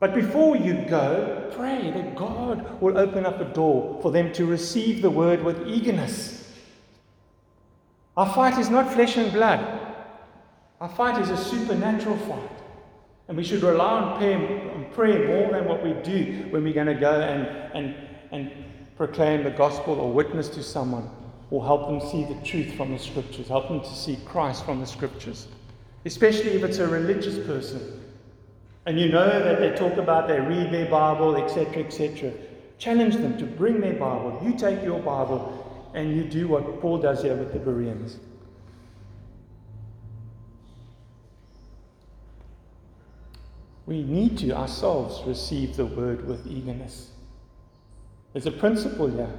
But 0.00 0.14
before 0.14 0.56
you 0.56 0.84
go, 0.88 1.50
pray 1.56 1.90
that 1.90 2.14
God 2.14 2.80
will 2.80 2.98
open 2.98 3.26
up 3.26 3.40
a 3.40 3.44
door 3.44 3.98
for 4.00 4.12
them 4.12 4.32
to 4.34 4.46
receive 4.46 5.02
the 5.02 5.10
word 5.10 5.42
with 5.42 5.66
eagerness. 5.66 6.52
Our 8.16 8.32
fight 8.32 8.58
is 8.58 8.68
not 8.68 8.92
flesh 8.92 9.16
and 9.16 9.32
blood, 9.32 9.60
our 10.80 10.88
fight 10.88 11.20
is 11.22 11.30
a 11.30 11.36
supernatural 11.36 12.16
fight. 12.18 12.57
And 13.28 13.36
we 13.36 13.44
should 13.44 13.62
rely 13.62 14.00
on 14.00 14.18
prayer, 14.18 14.74
on 14.74 14.86
prayer 14.92 15.28
more 15.28 15.52
than 15.52 15.66
what 15.66 15.84
we 15.84 15.92
do 16.02 16.46
when 16.50 16.64
we're 16.64 16.72
going 16.72 16.86
to 16.86 16.94
go 16.94 17.20
and, 17.20 17.46
and, 17.76 17.94
and 18.32 18.50
proclaim 18.96 19.44
the 19.44 19.50
gospel 19.50 20.00
or 20.00 20.10
witness 20.10 20.48
to 20.48 20.62
someone 20.62 21.10
or 21.50 21.64
help 21.64 21.88
them 21.88 22.10
see 22.10 22.24
the 22.24 22.40
truth 22.42 22.74
from 22.74 22.92
the 22.92 22.98
scriptures, 22.98 23.48
help 23.48 23.68
them 23.68 23.80
to 23.80 23.94
see 23.94 24.18
Christ 24.24 24.64
from 24.64 24.80
the 24.80 24.86
scriptures. 24.86 25.46
Especially 26.04 26.52
if 26.52 26.62
it's 26.62 26.78
a 26.78 26.88
religious 26.88 27.38
person. 27.46 28.02
And 28.86 28.98
you 28.98 29.10
know 29.10 29.26
that 29.26 29.60
they 29.60 29.76
talk 29.76 29.98
about 29.98 30.28
they 30.28 30.40
read 30.40 30.72
their 30.72 30.90
Bible, 30.90 31.36
etc., 31.36 31.84
etc. 31.84 32.32
Challenge 32.78 33.16
them 33.16 33.36
to 33.38 33.44
bring 33.44 33.80
their 33.80 33.94
Bible. 33.94 34.40
You 34.42 34.56
take 34.56 34.82
your 34.82 35.00
Bible 35.00 35.90
and 35.94 36.16
you 36.16 36.24
do 36.24 36.48
what 36.48 36.80
Paul 36.80 36.98
does 36.98 37.22
here 37.22 37.36
with 37.36 37.52
the 37.52 37.58
Bereans. 37.58 38.18
We 43.88 44.02
need 44.02 44.36
to 44.36 44.52
ourselves 44.52 45.22
receive 45.26 45.74
the 45.74 45.86
word 45.86 46.28
with 46.28 46.46
eagerness. 46.46 47.10
There's 48.34 48.44
a 48.44 48.50
principle 48.50 49.06
here. 49.06 49.30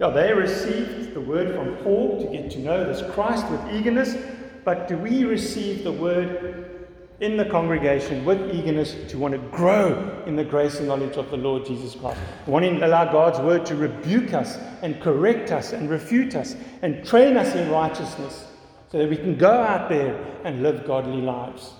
Yeah, 0.00 0.08
they 0.08 0.32
received 0.32 1.12
the 1.12 1.20
word 1.20 1.54
from 1.54 1.76
Paul 1.84 2.18
to 2.24 2.32
get 2.32 2.50
to 2.52 2.58
know 2.58 2.90
this 2.90 3.02
Christ 3.12 3.46
with 3.50 3.60
eagerness, 3.70 4.16
but 4.64 4.88
do 4.88 4.96
we 4.96 5.24
receive 5.24 5.84
the 5.84 5.92
word 5.92 6.88
in 7.20 7.36
the 7.36 7.44
congregation 7.44 8.24
with 8.24 8.54
eagerness 8.54 8.96
to 9.08 9.18
want 9.18 9.32
to 9.32 9.56
grow 9.56 10.22
in 10.26 10.36
the 10.36 10.44
grace 10.44 10.78
and 10.78 10.88
knowledge 10.88 11.18
of 11.18 11.30
the 11.30 11.36
Lord 11.36 11.66
Jesus 11.66 11.94
Christ? 11.94 12.18
Wanting 12.46 12.80
to 12.80 12.86
allow 12.86 13.12
God's 13.12 13.40
word 13.40 13.66
to 13.66 13.76
rebuke 13.76 14.32
us 14.32 14.56
and 14.80 15.02
correct 15.02 15.52
us 15.52 15.74
and 15.74 15.90
refute 15.90 16.34
us 16.34 16.56
and 16.80 17.04
train 17.04 17.36
us 17.36 17.54
in 17.54 17.70
righteousness 17.70 18.46
so 18.90 18.96
that 18.96 19.10
we 19.10 19.16
can 19.16 19.36
go 19.36 19.52
out 19.52 19.90
there 19.90 20.18
and 20.44 20.62
live 20.62 20.86
godly 20.86 21.20
lives. 21.20 21.74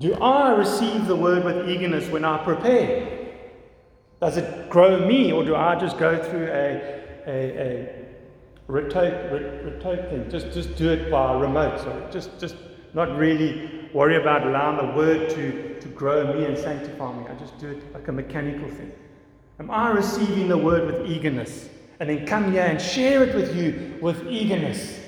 Do 0.00 0.14
I 0.14 0.52
receive 0.52 1.06
the 1.06 1.14
word 1.14 1.44
with 1.44 1.68
eagerness 1.68 2.08
when 2.08 2.24
I 2.24 2.42
prepare? 2.42 3.28
Does 4.18 4.38
it 4.38 4.70
grow 4.70 5.06
me, 5.06 5.30
or 5.30 5.44
do 5.44 5.54
I 5.54 5.78
just 5.78 5.98
go 5.98 6.22
through 6.22 6.46
a, 6.46 7.02
a, 7.26 7.32
a 7.58 8.06
rotate, 8.66 10.08
thing? 10.08 10.30
Just, 10.30 10.52
just 10.52 10.74
do 10.76 10.90
it 10.90 11.10
by 11.10 11.38
remote. 11.38 11.80
So 11.80 12.08
just, 12.10 12.38
just 12.40 12.56
not 12.94 13.14
really 13.18 13.90
worry 13.92 14.16
about 14.16 14.46
allowing 14.46 14.78
the 14.78 14.96
word 14.96 15.28
to, 15.30 15.78
to 15.80 15.88
grow 15.88 16.32
me 16.32 16.46
and 16.46 16.56
sanctify 16.56 17.18
me. 17.18 17.26
I 17.28 17.34
just 17.34 17.58
do 17.58 17.68
it 17.68 17.92
like 17.92 18.08
a 18.08 18.12
mechanical 18.12 18.70
thing. 18.70 18.92
Am 19.58 19.70
I 19.70 19.90
receiving 19.90 20.48
the 20.48 20.56
word 20.56 20.86
with 20.90 21.10
eagerness? 21.10 21.68
And 21.98 22.08
then 22.08 22.24
come 22.26 22.52
here 22.52 22.64
and 22.64 22.80
share 22.80 23.22
it 23.22 23.34
with 23.34 23.54
you 23.54 23.98
with 24.00 24.26
eagerness. 24.26 24.98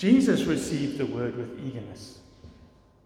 Jesus 0.00 0.44
received 0.44 0.96
the 0.96 1.04
word 1.04 1.36
with 1.36 1.60
eagerness. 1.62 2.20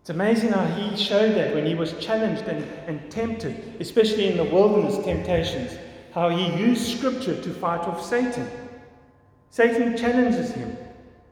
It's 0.01 0.11
amazing 0.11 0.53
how 0.53 0.65
he 0.65 0.97
showed 0.97 1.35
that 1.35 1.53
when 1.53 1.67
he 1.67 1.75
was 1.75 1.93
challenged 1.95 2.43
and, 2.43 2.63
and 2.87 3.11
tempted, 3.11 3.79
especially 3.81 4.29
in 4.29 4.37
the 4.37 4.45
wilderness 4.45 5.05
temptations, 5.05 5.77
how 6.13 6.29
he 6.29 6.57
used 6.57 6.97
scripture 6.97 7.35
to 7.43 7.51
fight 7.53 7.81
off 7.81 8.01
Satan. 8.01 8.49
Satan 9.51 9.97
challenges 9.97 10.53
him. 10.53 10.77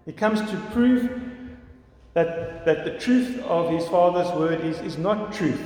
He 0.04 0.10
comes 0.10 0.40
to 0.50 0.56
prove 0.72 1.22
that, 2.14 2.64
that 2.64 2.84
the 2.84 2.98
truth 2.98 3.38
of 3.42 3.70
his 3.70 3.86
Father's 3.86 4.36
word 4.36 4.62
is, 4.62 4.80
is 4.80 4.98
not 4.98 5.32
truth. 5.32 5.62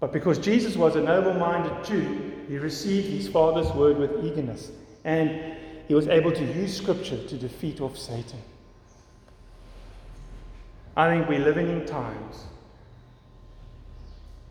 But 0.00 0.14
because 0.14 0.38
Jesus 0.38 0.76
was 0.76 0.96
a 0.96 1.02
noble 1.02 1.34
minded 1.34 1.84
Jew, 1.84 2.32
he 2.48 2.56
received 2.56 3.08
his 3.08 3.28
Father's 3.28 3.70
word 3.72 3.98
with 3.98 4.24
eagerness. 4.24 4.72
And 5.04 5.58
he 5.90 5.94
was 5.94 6.06
able 6.06 6.30
to 6.30 6.44
use 6.44 6.76
Scripture 6.76 7.16
to 7.16 7.36
defeat 7.36 7.80
off 7.80 7.98
Satan. 7.98 8.40
I 10.96 11.08
think 11.08 11.28
we're 11.28 11.44
living 11.44 11.68
in 11.68 11.84
times 11.84 12.44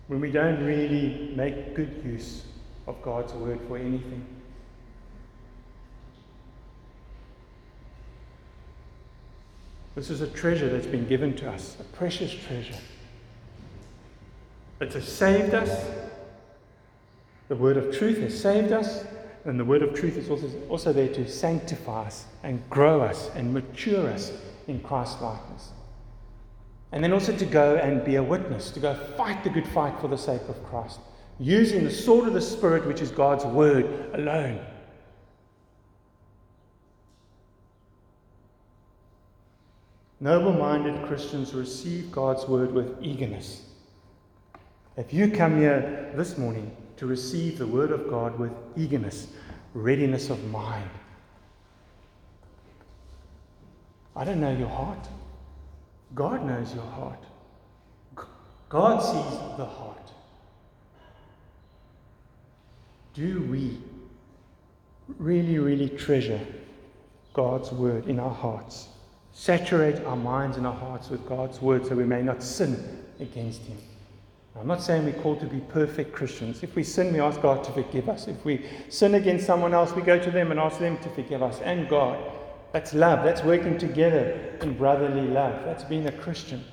when 0.08 0.20
we 0.20 0.32
don't 0.32 0.62
really 0.62 1.32
make 1.38 1.76
good 1.76 2.02
use 2.04 2.44
of 2.88 3.02
God's 3.02 3.32
word 3.32 3.62
for 3.70 3.78
anything. 3.78 4.26
This 9.96 10.10
is 10.10 10.20
a 10.20 10.28
treasure 10.28 10.68
that's 10.68 10.88
been 10.88 11.08
given 11.08 11.38
to 11.38 11.50
us, 11.50 11.78
a 11.80 11.86
precious 11.96 12.34
treasure. 12.34 12.82
It 14.82 14.92
has 14.92 15.08
saved 15.08 15.54
us. 15.54 15.90
The 17.48 17.56
word 17.56 17.78
of 17.78 17.98
truth 17.98 18.18
has 18.18 18.38
saved 18.38 18.74
us. 18.74 19.06
And 19.46 19.60
the 19.60 19.66
word 19.66 19.82
of 19.82 19.94
truth 19.94 20.18
is 20.18 20.30
also, 20.30 20.52
also 20.70 20.94
there 20.94 21.08
to 21.14 21.30
sanctify 21.30 22.08
us 22.08 22.26
and 22.44 22.68
grow 22.70 23.02
us 23.02 23.30
and 23.36 23.54
mature 23.54 24.08
us 24.08 24.34
in 24.68 24.80
Christ 24.82 25.22
likeness. 25.22 25.72
And 26.92 27.04
then 27.04 27.14
also 27.14 27.36
to 27.36 27.46
go 27.46 27.76
and 27.76 28.04
be 28.04 28.16
a 28.16 28.24
witness, 28.24 28.72
to 28.72 28.80
go 28.80 28.96
fight 28.96 29.44
the 29.44 29.50
good 29.50 29.68
fight 29.68 30.00
for 30.00 30.08
the 30.08 30.18
sake 30.18 30.42
of 30.50 30.64
Christ, 30.66 31.00
using 31.40 31.84
the 31.84 31.92
sword 31.92 32.28
of 32.28 32.34
the 32.34 32.42
Spirit, 32.42 32.86
which 32.86 33.02
is 33.02 33.12
God's 33.12 33.46
word 33.46 34.12
alone. 34.14 34.60
Noble 40.20 40.52
minded 40.52 41.08
Christians 41.08 41.54
receive 41.54 42.12
God's 42.12 42.46
word 42.46 42.74
with 42.74 42.98
eagerness. 43.02 43.62
If 44.98 45.14
you 45.14 45.32
come 45.32 45.58
here 45.58 46.12
this 46.16 46.38
morning 46.38 46.76
to 47.00 47.06
receive 47.06 47.58
the 47.58 47.66
Word 47.66 47.92
of 47.92 48.10
God 48.10 48.38
with 48.38 48.52
eagerness. 48.76 49.28
readiness 49.74 50.30
of 50.30 50.44
mind. 50.46 50.90
I 54.16 54.26
don't 54.26 54.42
know 54.42 54.52
your 54.52 54.68
heart. 54.68 55.08
God 56.14 56.46
knows 56.46 56.74
your 56.74 56.84
heart. 56.84 57.24
God 58.68 59.00
sees 59.00 59.40
the 59.58 59.66
heart. 59.66 60.12
Do 63.14 63.44
we 63.44 63.78
really, 65.18 65.58
really 65.58 65.90
treasure 65.90 66.42
God's 67.34 67.72
word 67.72 68.08
in 68.08 68.20
our 68.20 68.34
hearts? 68.34 68.90
Saturate 69.32 70.04
our 70.04 70.18
minds 70.18 70.58
and 70.58 70.68
our 70.68 70.76
hearts 70.76 71.10
with 71.10 71.26
God's 71.30 71.62
word 71.62 71.86
so 71.86 71.96
we 71.96 72.04
may 72.04 72.22
not 72.22 72.44
sin 72.44 73.06
against 73.20 73.62
Him. 73.62 73.78
I'm 74.60 74.68
not 74.68 74.82
saying 74.82 75.06
we're 75.06 75.14
called 75.14 75.40
to 75.40 75.46
be 75.46 75.62
perfect 75.62 76.12
Christians. 76.14 76.64
If 76.64 76.76
we 76.76 76.84
sin, 76.84 77.14
we 77.14 77.22
ask 77.22 77.42
God 77.42 77.64
to 77.64 77.72
forgive 77.72 78.10
us. 78.10 78.28
If 78.28 78.44
we 78.44 78.66
sin 78.90 79.16
against 79.16 79.46
someone 79.46 79.74
else, 79.74 79.94
we 79.94 80.02
go 80.02 80.20
to 80.20 80.30
them 80.30 80.52
and 80.52 80.60
ask 80.60 80.80
them 80.80 80.98
to 80.98 81.10
forgive 81.12 81.42
us 81.42 81.62
and 81.62 81.88
God. 81.88 82.20
That's 82.74 82.94
love. 82.94 83.24
That's 83.24 83.42
working 83.42 83.78
together 83.78 84.58
in 84.62 84.78
brotherly 84.78 85.28
love. 85.28 85.64
That's 85.64 85.86
being 85.86 86.08
a 86.08 86.12
Christian. 86.12 86.64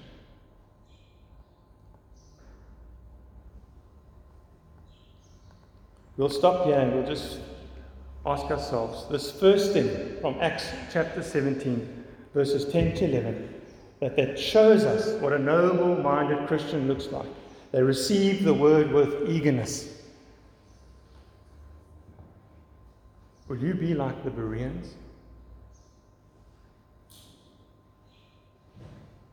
We'll 6.16 6.28
stop 6.28 6.64
here 6.64 6.80
and 6.80 6.92
we'll 6.92 7.06
just 7.06 7.38
ask 8.24 8.46
ourselves 8.46 9.06
this 9.10 9.30
first 9.30 9.72
thing 9.72 10.18
from 10.20 10.36
Acts 10.40 10.66
chapter 10.92 11.22
17, 11.22 12.04
verses 12.34 12.64
10 12.72 12.96
to 12.96 13.04
11, 13.04 13.54
that, 14.00 14.16
that 14.16 14.38
shows 14.38 14.82
us 14.82 15.20
what 15.20 15.32
a 15.32 15.38
noble 15.38 15.96
minded 16.02 16.48
Christian 16.48 16.88
looks 16.88 17.06
like. 17.08 17.28
They 17.72 17.82
receive 17.82 18.44
the 18.44 18.54
word 18.54 18.92
with 18.92 19.28
eagerness. 19.28 20.02
Will 23.48 23.58
you 23.58 23.74
be 23.74 23.94
like 23.94 24.24
the 24.24 24.30
Bereans? 24.30 24.94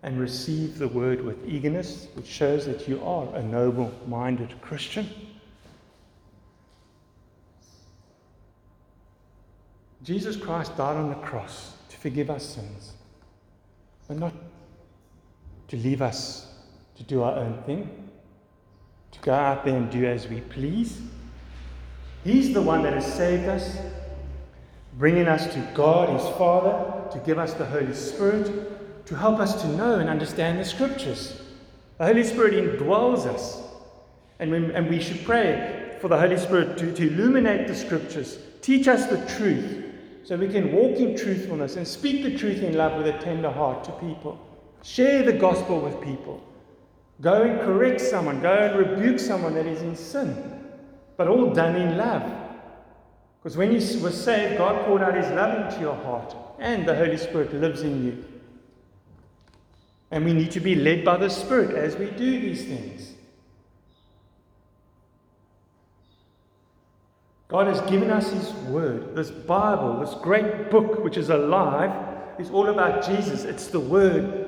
And 0.03 0.19
receive 0.19 0.77
the 0.77 0.87
word 0.87 1.23
with 1.23 1.47
eagerness, 1.47 2.07
which 2.13 2.27
shows 2.27 2.65
that 2.65 2.87
you 2.87 3.01
are 3.03 3.33
a 3.35 3.41
noble 3.41 3.93
minded 4.07 4.53
Christian. 4.61 5.09
Jesus 10.03 10.35
Christ 10.35 10.75
died 10.75 10.97
on 10.97 11.07
the 11.07 11.15
cross 11.15 11.77
to 11.87 11.97
forgive 11.97 12.29
our 12.29 12.39
sins, 12.39 12.91
but 14.07 14.17
not 14.17 14.33
to 15.69 15.77
leave 15.77 16.01
us 16.01 16.53
to 16.97 17.03
do 17.03 17.23
our 17.23 17.37
own 17.37 17.63
thing, 17.63 18.02
to 19.13 19.19
go 19.21 19.33
out 19.33 19.63
there 19.63 19.77
and 19.77 19.89
do 19.89 20.05
as 20.05 20.27
we 20.27 20.41
please. 20.41 21.01
He's 22.23 22.53
the 22.53 22.61
one 22.61 22.83
that 22.83 22.93
has 22.93 23.11
saved 23.11 23.47
us, 23.47 23.77
bringing 24.97 25.27
us 25.27 25.51
to 25.53 25.71
God, 25.73 26.09
His 26.09 26.27
Father, 26.37 27.09
to 27.11 27.19
give 27.25 27.37
us 27.37 27.53
the 27.53 27.65
Holy 27.65 27.93
Spirit, 27.93 29.05
to 29.05 29.15
help 29.15 29.39
us 29.39 29.61
to 29.61 29.67
know 29.69 29.99
and 29.99 30.09
understand 30.09 30.59
the 30.59 30.65
Scriptures. 30.65 31.41
The 31.97 32.05
Holy 32.05 32.23
Spirit 32.23 32.53
indwells 32.53 33.25
us, 33.25 33.61
and 34.39 34.51
we, 34.51 34.73
and 34.73 34.89
we 34.89 35.01
should 35.01 35.23
pray 35.23 35.97
for 36.01 36.07
the 36.07 36.19
Holy 36.19 36.37
Spirit 36.37 36.77
to, 36.79 36.93
to 36.93 37.07
illuminate 37.07 37.67
the 37.67 37.75
Scriptures, 37.75 38.39
teach 38.61 38.87
us 38.87 39.07
the 39.07 39.23
truth, 39.37 39.85
so 40.23 40.37
we 40.37 40.47
can 40.47 40.71
walk 40.71 40.97
in 40.97 41.17
truthfulness 41.17 41.75
and 41.75 41.85
speak 41.85 42.23
the 42.23 42.37
truth 42.37 42.63
in 42.63 42.75
love 42.77 42.97
with 42.97 43.13
a 43.13 43.19
tender 43.19 43.51
heart 43.51 43.83
to 43.83 43.91
people. 43.93 44.39
Share 44.81 45.23
the 45.23 45.33
gospel 45.33 45.79
with 45.79 46.01
people. 46.01 46.41
Go 47.23 47.41
and 47.43 47.61
correct 47.61 48.01
someone. 48.01 48.41
Go 48.41 48.53
and 48.53 48.77
rebuke 48.77 49.17
someone 49.17 49.55
that 49.55 49.65
is 49.65 49.81
in 49.81 49.95
sin. 49.95 50.61
But 51.15 51.29
all 51.29 51.53
done 51.53 51.77
in 51.77 51.97
love. 51.97 52.29
Because 53.39 53.55
when 53.55 53.71
you 53.71 53.99
were 54.01 54.11
saved, 54.11 54.57
God 54.57 54.85
poured 54.85 55.01
out 55.01 55.15
His 55.15 55.29
love 55.31 55.65
into 55.65 55.81
your 55.81 55.95
heart, 55.95 56.35
and 56.59 56.85
the 56.85 56.95
Holy 56.95 57.17
Spirit 57.17 57.53
lives 57.53 57.81
in 57.81 58.05
you. 58.05 58.25
And 60.11 60.25
we 60.25 60.33
need 60.33 60.51
to 60.51 60.59
be 60.59 60.75
led 60.75 61.03
by 61.03 61.17
the 61.17 61.29
Spirit 61.29 61.75
as 61.75 61.95
we 61.95 62.05
do 62.11 62.39
these 62.39 62.65
things. 62.65 63.13
God 67.47 67.67
has 67.67 67.81
given 67.89 68.11
us 68.11 68.31
His 68.31 68.51
Word. 68.69 69.15
This 69.15 69.31
Bible, 69.31 69.99
this 69.99 70.13
great 70.15 70.69
book 70.69 71.03
which 71.03 71.17
is 71.17 71.29
alive, 71.29 71.91
is 72.37 72.49
all 72.49 72.67
about 72.67 73.05
Jesus. 73.05 73.43
It's 73.45 73.67
the 73.67 73.79
Word. 73.79 74.42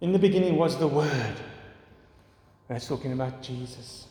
In 0.00 0.12
the 0.12 0.18
beginning 0.18 0.56
was 0.56 0.78
the 0.78 0.86
Word. 0.86 1.34
That's 2.68 2.86
talking 2.86 3.12
about 3.12 3.42
Jesus. 3.42 4.06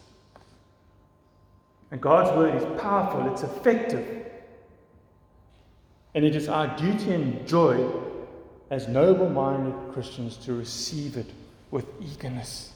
And 1.91 2.01
God's 2.01 2.35
Word 2.35 2.55
is 2.55 2.81
powerful, 2.81 3.31
it's 3.31 3.43
effective. 3.43 4.25
And 6.13 6.25
it 6.25 6.35
is 6.35 6.49
our 6.49 6.75
duty 6.77 7.13
and 7.13 7.47
joy 7.47 7.89
as 8.69 8.87
noble 8.87 9.29
minded 9.29 9.75
Christians 9.93 10.35
to 10.37 10.53
receive 10.53 11.15
it 11.15 11.29
with 11.71 11.85
eagerness 12.01 12.73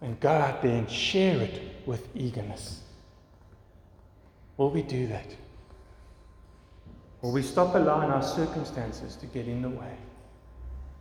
and 0.00 0.18
go 0.20 0.30
out 0.30 0.62
there 0.62 0.76
and 0.76 0.90
share 0.90 1.40
it 1.40 1.60
with 1.86 2.06
eagerness. 2.14 2.82
Will 4.56 4.70
we 4.70 4.82
do 4.82 5.06
that? 5.06 5.26
Will 7.22 7.32
we 7.32 7.42
stop 7.42 7.74
allowing 7.74 8.10
our 8.10 8.22
circumstances 8.22 9.16
to 9.16 9.26
get 9.26 9.48
in 9.48 9.62
the 9.62 9.68
way? 9.68 9.96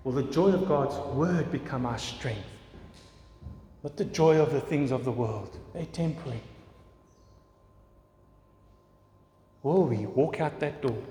Will 0.07 0.13
the 0.13 0.23
joy 0.23 0.51
of 0.53 0.69
God's 0.69 0.95
word 1.17 1.51
become 1.51 1.85
our 1.85 1.97
strength? 1.97 2.47
Not 3.83 3.97
the 3.97 4.05
joy 4.05 4.39
of 4.39 4.53
the 4.53 4.61
things 4.61 4.91
of 4.91 5.03
the 5.03 5.11
world, 5.11 5.59
they're 5.73 5.85
temporary. 5.87 6.39
Will 9.63 9.83
we 9.83 10.05
walk 10.05 10.39
out 10.39 10.61
that 10.61 10.81
door 10.81 11.03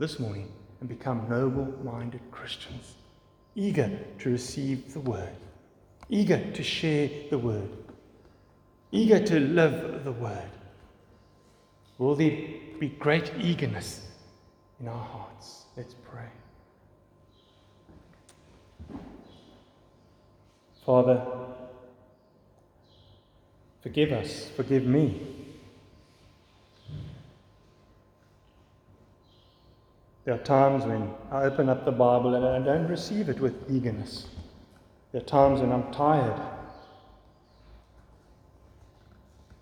this 0.00 0.18
morning 0.18 0.50
and 0.80 0.88
become 0.88 1.28
noble 1.28 1.72
minded 1.84 2.20
Christians, 2.32 2.96
eager 3.54 3.96
to 4.18 4.30
receive 4.30 4.92
the 4.92 4.98
word, 4.98 5.36
eager 6.08 6.50
to 6.50 6.64
share 6.64 7.10
the 7.30 7.38
word, 7.38 7.70
eager 8.90 9.24
to 9.24 9.38
live 9.38 10.02
the 10.02 10.10
word? 10.10 10.50
Will 11.96 12.16
there 12.16 12.36
be 12.80 12.88
great 12.88 13.30
eagerness 13.38 14.04
in 14.80 14.88
our 14.88 15.04
hearts? 15.04 15.66
Let's 15.76 15.94
pray. 15.94 16.26
Father, 20.84 21.24
forgive 23.82 24.12
us, 24.12 24.50
forgive 24.56 24.84
me. 24.84 25.20
There 30.24 30.34
are 30.34 30.38
times 30.38 30.84
when 30.84 31.10
I 31.30 31.44
open 31.44 31.68
up 31.68 31.84
the 31.84 31.92
Bible 31.92 32.34
and 32.34 32.44
I 32.44 32.58
don't 32.58 32.88
receive 32.88 33.28
it 33.28 33.40
with 33.40 33.54
eagerness. 33.70 34.26
There 35.10 35.20
are 35.20 35.24
times 35.24 35.60
when 35.60 35.72
I'm 35.72 35.92
tired 35.92 36.40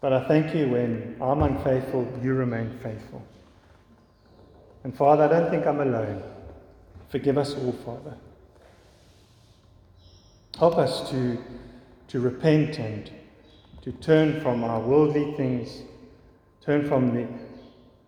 But 0.01 0.15
I 0.15 0.27
thank 0.27 0.55
you 0.55 0.69
when 0.69 1.17
I'm 1.21 1.43
unfaithful, 1.43 2.11
you 2.23 2.33
remain 2.33 2.79
faithful. 2.83 3.23
And 4.83 4.97
Father, 4.97 5.25
I 5.25 5.29
don't 5.29 5.51
think 5.51 5.67
I'm 5.67 5.81
alone. 5.81 6.23
Forgive 7.11 7.37
us 7.37 7.55
all, 7.55 7.73
Father. 7.73 8.17
Help 10.61 10.77
us 10.77 11.09
to, 11.09 11.43
to 12.09 12.21
repent 12.21 12.79
and 12.79 13.11
to 13.81 13.93
turn 13.93 14.43
from 14.43 14.63
our 14.63 14.79
worldly 14.79 15.33
things, 15.33 15.85
turn 16.61 16.87
from 16.87 17.15
the 17.15 17.27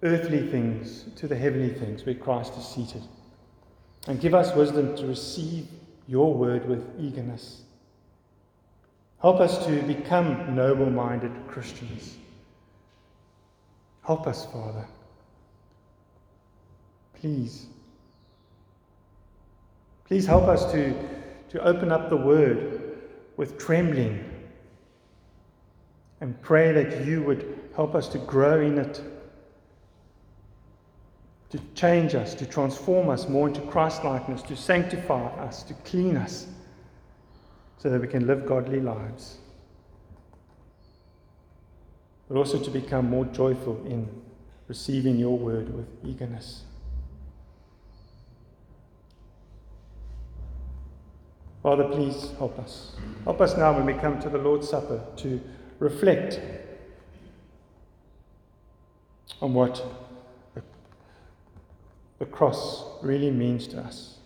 earthly 0.02 0.46
things 0.50 1.06
to 1.16 1.26
the 1.26 1.34
heavenly 1.34 1.70
things 1.70 2.04
where 2.04 2.14
Christ 2.14 2.52
is 2.58 2.68
seated. 2.68 3.02
And 4.06 4.20
give 4.20 4.34
us 4.34 4.54
wisdom 4.54 4.94
to 4.96 5.06
receive 5.06 5.66
your 6.06 6.34
word 6.34 6.68
with 6.68 6.86
eagerness. 7.00 7.62
Help 9.22 9.40
us 9.40 9.64
to 9.64 9.80
become 9.84 10.54
noble 10.54 10.90
minded 10.90 11.32
Christians. 11.48 12.18
Help 14.04 14.26
us, 14.26 14.44
Father. 14.44 14.86
Please. 17.14 17.64
Please 20.04 20.26
help 20.26 20.48
us 20.48 20.70
to, 20.72 20.94
to 21.52 21.62
open 21.62 21.92
up 21.92 22.08
the 22.08 22.16
Word 22.16 22.98
with 23.36 23.58
trembling 23.58 24.24
and 26.22 26.40
pray 26.40 26.72
that 26.72 27.04
you 27.04 27.22
would 27.22 27.60
help 27.76 27.94
us 27.94 28.08
to 28.08 28.18
grow 28.18 28.60
in 28.60 28.78
it, 28.78 29.02
to 31.50 31.60
change 31.74 32.14
us, 32.14 32.34
to 32.34 32.46
transform 32.46 33.10
us 33.10 33.28
more 33.28 33.48
into 33.48 33.60
Christ 33.62 34.02
likeness, 34.02 34.40
to 34.42 34.56
sanctify 34.56 35.26
us, 35.44 35.62
to 35.64 35.74
clean 35.84 36.16
us 36.16 36.46
so 37.76 37.90
that 37.90 38.00
we 38.00 38.08
can 38.08 38.26
live 38.26 38.46
godly 38.46 38.80
lives. 38.80 39.36
But 42.28 42.38
also 42.38 42.58
to 42.58 42.70
become 42.70 43.10
more 43.10 43.26
joyful 43.26 43.84
in 43.84 44.08
receiving 44.68 45.18
your 45.18 45.36
word 45.36 45.74
with 45.74 45.86
eagerness. 46.02 46.62
Father, 51.62 51.84
please 51.84 52.32
help 52.38 52.58
us. 52.58 52.96
Help 53.22 53.40
us 53.40 53.56
now 53.56 53.72
when 53.72 53.86
we 53.86 53.94
come 53.94 54.20
to 54.20 54.28
the 54.28 54.38
Lord's 54.38 54.68
Supper 54.68 55.00
to 55.18 55.40
reflect 55.78 56.40
on 59.40 59.54
what 59.54 59.84
the, 62.18 62.26
cross 62.26 62.84
really 63.02 63.30
means 63.30 63.66
to 63.68 63.80
us. 63.80 64.18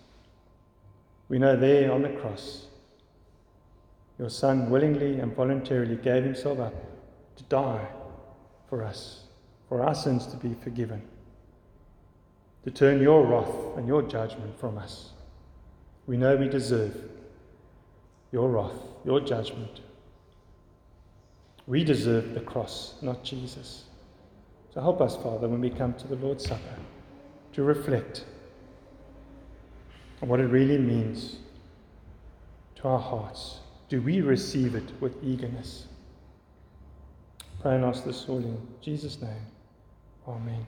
We 1.29 1.39
know 1.39 1.55
there 1.55 1.91
on 1.91 2.03
the 2.03 2.09
cross, 2.09 2.67
your 4.17 4.29
Son 4.29 4.69
willingly 4.69 5.19
and 5.19 5.35
voluntarily 5.35 5.95
gave 5.95 6.23
himself 6.23 6.59
up 6.59 6.75
to 7.37 7.43
die 7.43 7.87
for 8.69 8.83
us, 8.83 9.23
for 9.67 9.83
our 9.83 9.95
sins 9.95 10.27
to 10.27 10.37
be 10.37 10.55
forgiven, 10.63 11.01
to 12.63 12.71
turn 12.71 13.01
your 13.01 13.25
wrath 13.25 13.77
and 13.77 13.87
your 13.87 14.03
judgment 14.03 14.59
from 14.59 14.77
us. 14.77 15.11
We 16.05 16.17
know 16.17 16.35
we 16.35 16.47
deserve 16.47 16.95
your 18.31 18.49
wrath, 18.49 18.79
your 19.05 19.19
judgment. 19.19 19.81
We 21.65 21.83
deserve 21.83 22.33
the 22.33 22.39
cross, 22.41 22.95
not 23.01 23.23
Jesus. 23.23 23.83
So 24.73 24.81
help 24.81 25.01
us, 25.01 25.15
Father, 25.17 25.47
when 25.47 25.61
we 25.61 25.69
come 25.69 25.93
to 25.95 26.07
the 26.07 26.15
Lord's 26.15 26.47
Supper, 26.47 26.77
to 27.53 27.63
reflect 27.63 28.25
on 30.21 30.29
what 30.29 30.39
it 30.39 30.47
really 30.47 30.77
means 30.77 31.37
to 32.75 32.87
our 32.87 32.99
hearts. 32.99 33.59
Do 33.89 34.01
we 34.01 34.21
receive 34.21 34.75
it 34.75 34.89
with 34.99 35.15
eagerness? 35.23 35.87
Pray 37.61 37.75
and 37.75 37.85
ask 37.85 38.03
this 38.03 38.25
all 38.29 38.37
in 38.37 38.67
Jesus' 38.81 39.21
name. 39.21 39.45
Amen. 40.27 40.65